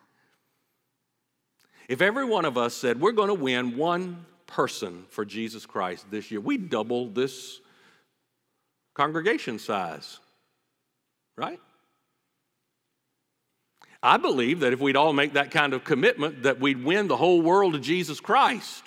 if 1.88 2.00
every 2.00 2.24
one 2.24 2.44
of 2.44 2.56
us 2.56 2.74
said, 2.74 3.00
we're 3.00 3.12
going 3.12 3.28
to 3.28 3.34
win 3.34 3.76
one 3.76 4.24
person 4.46 5.04
for 5.10 5.24
Jesus 5.24 5.66
Christ 5.66 6.06
this 6.10 6.30
year, 6.30 6.40
we 6.40 6.56
double 6.56 7.08
this 7.08 7.60
congregation 8.94 9.58
size, 9.58 10.20
right? 11.36 11.58
I 14.02 14.16
believe 14.16 14.60
that 14.60 14.72
if 14.72 14.80
we'd 14.80 14.96
all 14.96 15.12
make 15.12 15.34
that 15.34 15.50
kind 15.50 15.72
of 15.74 15.84
commitment, 15.84 16.44
that 16.44 16.60
we'd 16.60 16.84
win 16.84 17.08
the 17.08 17.16
whole 17.16 17.40
world 17.40 17.74
to 17.74 17.78
Jesus 17.78 18.20
Christ. 18.20 18.84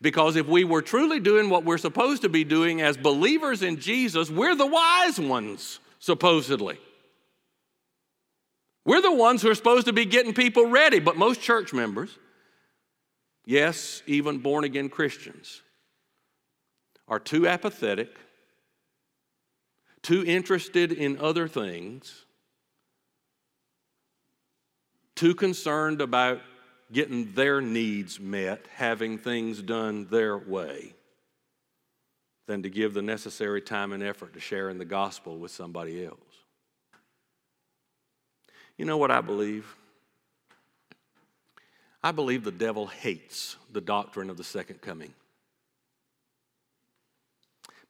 Because 0.00 0.36
if 0.36 0.46
we 0.46 0.64
were 0.64 0.82
truly 0.82 1.20
doing 1.20 1.50
what 1.50 1.64
we're 1.64 1.78
supposed 1.78 2.22
to 2.22 2.28
be 2.28 2.44
doing 2.44 2.80
as 2.80 2.96
believers 2.96 3.62
in 3.62 3.80
Jesus, 3.80 4.30
we're 4.30 4.54
the 4.54 4.66
wise 4.66 5.18
ones, 5.18 5.80
supposedly. 5.98 6.78
We're 8.84 9.02
the 9.02 9.12
ones 9.12 9.42
who 9.42 9.50
are 9.50 9.54
supposed 9.54 9.86
to 9.86 9.92
be 9.92 10.04
getting 10.04 10.34
people 10.34 10.66
ready, 10.66 11.00
but 11.00 11.16
most 11.16 11.40
church 11.40 11.72
members, 11.72 12.18
yes, 13.44 14.02
even 14.06 14.38
born 14.38 14.64
again 14.64 14.88
Christians, 14.88 15.62
are 17.06 17.20
too 17.20 17.46
apathetic, 17.46 18.16
too 20.02 20.24
interested 20.24 20.92
in 20.92 21.18
other 21.18 21.46
things, 21.46 22.24
too 25.14 25.34
concerned 25.34 26.00
about 26.00 26.40
getting 26.92 27.32
their 27.32 27.60
needs 27.60 28.18
met, 28.18 28.66
having 28.74 29.18
things 29.18 29.62
done 29.62 30.06
their 30.10 30.36
way, 30.36 30.94
than 32.46 32.62
to 32.62 32.70
give 32.70 32.94
the 32.94 33.02
necessary 33.02 33.60
time 33.60 33.92
and 33.92 34.02
effort 34.02 34.32
to 34.34 34.40
sharing 34.40 34.78
the 34.78 34.84
gospel 34.84 35.38
with 35.38 35.50
somebody 35.50 36.04
else. 36.04 36.18
You 38.76 38.84
know 38.86 38.96
what 38.96 39.10
I 39.10 39.20
believe? 39.20 39.76
I 42.02 42.12
believe 42.12 42.44
the 42.44 42.50
devil 42.50 42.86
hates 42.86 43.56
the 43.70 43.80
doctrine 43.80 44.30
of 44.30 44.36
the 44.36 44.44
second 44.44 44.80
coming 44.80 45.12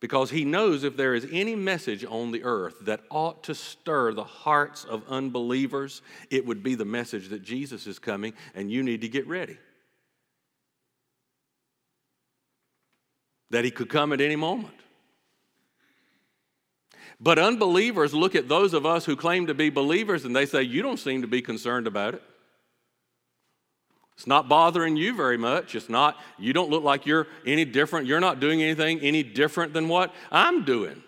because 0.00 0.30
he 0.30 0.44
knows 0.44 0.82
if 0.82 0.96
there 0.96 1.14
is 1.14 1.26
any 1.30 1.54
message 1.54 2.04
on 2.04 2.32
the 2.32 2.42
earth 2.42 2.76
that 2.82 3.00
ought 3.10 3.44
to 3.44 3.54
stir 3.54 4.14
the 4.14 4.24
hearts 4.24 4.84
of 4.84 5.06
unbelievers, 5.08 6.00
it 6.30 6.46
would 6.46 6.62
be 6.62 6.74
the 6.74 6.86
message 6.86 7.28
that 7.28 7.42
Jesus 7.42 7.86
is 7.86 7.98
coming 7.98 8.32
and 8.54 8.72
you 8.72 8.82
need 8.82 9.02
to 9.02 9.08
get 9.08 9.26
ready. 9.26 9.58
That 13.50 13.64
he 13.64 13.70
could 13.70 13.90
come 13.90 14.12
at 14.12 14.22
any 14.22 14.36
moment. 14.36 14.74
But 17.20 17.38
unbelievers 17.38 18.14
look 18.14 18.34
at 18.34 18.48
those 18.48 18.72
of 18.72 18.86
us 18.86 19.04
who 19.04 19.14
claim 19.14 19.48
to 19.48 19.54
be 19.54 19.68
believers 19.68 20.24
and 20.24 20.34
they 20.34 20.46
say, 20.46 20.62
You 20.62 20.80
don't 20.80 20.98
seem 20.98 21.20
to 21.20 21.28
be 21.28 21.42
concerned 21.42 21.86
about 21.86 22.14
it. 22.14 22.22
It's 24.20 24.26
not 24.26 24.50
bothering 24.50 24.98
you 24.98 25.16
very 25.16 25.38
much. 25.38 25.74
It's 25.74 25.88
not, 25.88 26.14
you 26.38 26.52
don't 26.52 26.68
look 26.68 26.84
like 26.84 27.06
you're 27.06 27.26
any 27.46 27.64
different. 27.64 28.06
You're 28.06 28.20
not 28.20 28.38
doing 28.38 28.62
anything 28.62 29.00
any 29.00 29.22
different 29.22 29.72
than 29.72 29.88
what 29.88 30.12
I'm 30.30 30.66
doing. 30.66 31.02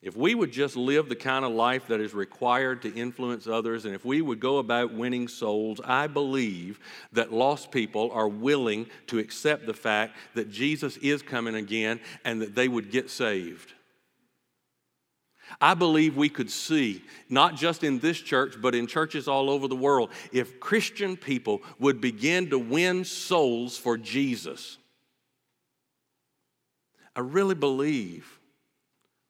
If 0.00 0.16
we 0.16 0.36
would 0.36 0.52
just 0.52 0.76
live 0.76 1.08
the 1.08 1.16
kind 1.16 1.44
of 1.44 1.50
life 1.50 1.88
that 1.88 2.00
is 2.00 2.14
required 2.14 2.82
to 2.82 2.94
influence 2.94 3.48
others, 3.48 3.86
and 3.86 3.92
if 3.92 4.04
we 4.04 4.22
would 4.22 4.38
go 4.38 4.58
about 4.58 4.94
winning 4.94 5.26
souls, 5.26 5.80
I 5.84 6.06
believe 6.06 6.78
that 7.10 7.32
lost 7.32 7.72
people 7.72 8.12
are 8.12 8.28
willing 8.28 8.86
to 9.08 9.18
accept 9.18 9.66
the 9.66 9.74
fact 9.74 10.16
that 10.36 10.48
Jesus 10.48 10.96
is 10.98 11.22
coming 11.22 11.56
again 11.56 11.98
and 12.24 12.40
that 12.40 12.54
they 12.54 12.68
would 12.68 12.92
get 12.92 13.10
saved. 13.10 13.72
I 15.60 15.74
believe 15.74 16.16
we 16.16 16.28
could 16.28 16.50
see, 16.50 17.02
not 17.28 17.56
just 17.56 17.82
in 17.82 17.98
this 17.98 18.18
church, 18.18 18.54
but 18.60 18.74
in 18.74 18.86
churches 18.86 19.28
all 19.28 19.50
over 19.50 19.68
the 19.68 19.76
world, 19.76 20.10
if 20.32 20.60
Christian 20.60 21.16
people 21.16 21.62
would 21.78 22.00
begin 22.00 22.50
to 22.50 22.58
win 22.58 23.04
souls 23.04 23.76
for 23.76 23.96
Jesus. 23.96 24.78
I 27.16 27.20
really 27.20 27.54
believe 27.54 28.38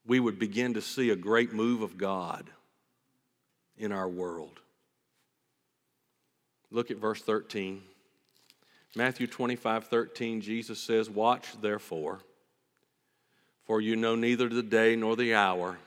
we 0.06 0.20
would 0.20 0.38
begin 0.38 0.74
to 0.74 0.82
see 0.82 1.10
a 1.10 1.16
great 1.16 1.52
move 1.52 1.82
of 1.82 1.96
God 1.96 2.50
in 3.76 3.92
our 3.92 4.08
world. 4.08 4.60
Look 6.70 6.90
at 6.90 6.98
verse 6.98 7.22
13. 7.22 7.80
Matthew 8.96 9.26
25, 9.26 9.86
13, 9.86 10.40
Jesus 10.40 10.78
says, 10.80 11.08
Watch 11.08 11.46
therefore, 11.60 12.20
for 13.64 13.80
you 13.80 13.96
know 13.96 14.16
neither 14.16 14.48
the 14.48 14.62
day 14.62 14.96
nor 14.96 15.14
the 15.14 15.34
hour 15.34 15.78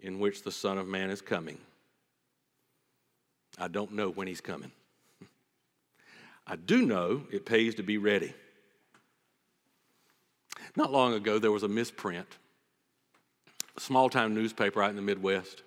in 0.00 0.18
which 0.18 0.42
the 0.42 0.52
Son 0.52 0.78
of 0.78 0.86
Man 0.86 1.10
is 1.10 1.20
coming. 1.20 1.58
I 3.58 3.68
don't 3.68 3.92
know 3.92 4.10
when 4.10 4.26
he's 4.26 4.40
coming. 4.40 4.70
I 6.46 6.56
do 6.56 6.86
know 6.86 7.24
it 7.32 7.44
pays 7.44 7.74
to 7.76 7.82
be 7.82 7.98
ready. 7.98 8.32
Not 10.76 10.92
long 10.92 11.14
ago, 11.14 11.38
there 11.38 11.50
was 11.50 11.64
a 11.64 11.68
misprint, 11.68 12.38
a 13.76 13.80
small 13.80 14.08
time 14.08 14.34
newspaper 14.34 14.82
out 14.82 14.90
in 14.90 14.96
the 14.96 15.02
Midwest. 15.02 15.62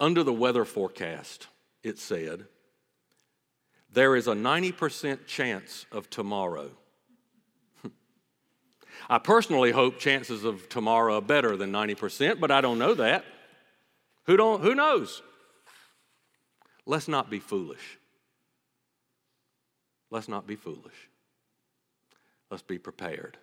Under 0.00 0.22
the 0.22 0.32
weather 0.32 0.64
forecast, 0.64 1.46
it 1.82 1.98
said, 1.98 2.46
there 3.92 4.16
is 4.16 4.26
a 4.26 4.34
90% 4.34 5.26
chance 5.26 5.86
of 5.92 6.10
tomorrow. 6.10 6.70
I 9.08 9.18
personally 9.18 9.70
hope 9.70 9.98
chances 9.98 10.44
of 10.44 10.68
tomorrow 10.68 11.16
are 11.16 11.22
better 11.22 11.56
than 11.56 11.72
90%, 11.72 12.40
but 12.40 12.50
I 12.50 12.60
don't 12.60 12.78
know 12.78 12.94
that. 12.94 13.24
Who, 14.26 14.36
don't, 14.36 14.62
who 14.62 14.74
knows? 14.74 15.22
Let's 16.84 17.08
not 17.08 17.30
be 17.30 17.38
foolish. 17.40 17.98
Let's 20.10 20.28
not 20.28 20.46
be 20.46 20.56
foolish. 20.56 21.08
Let's 22.50 22.62
be 22.62 22.78
prepared. 22.78 23.38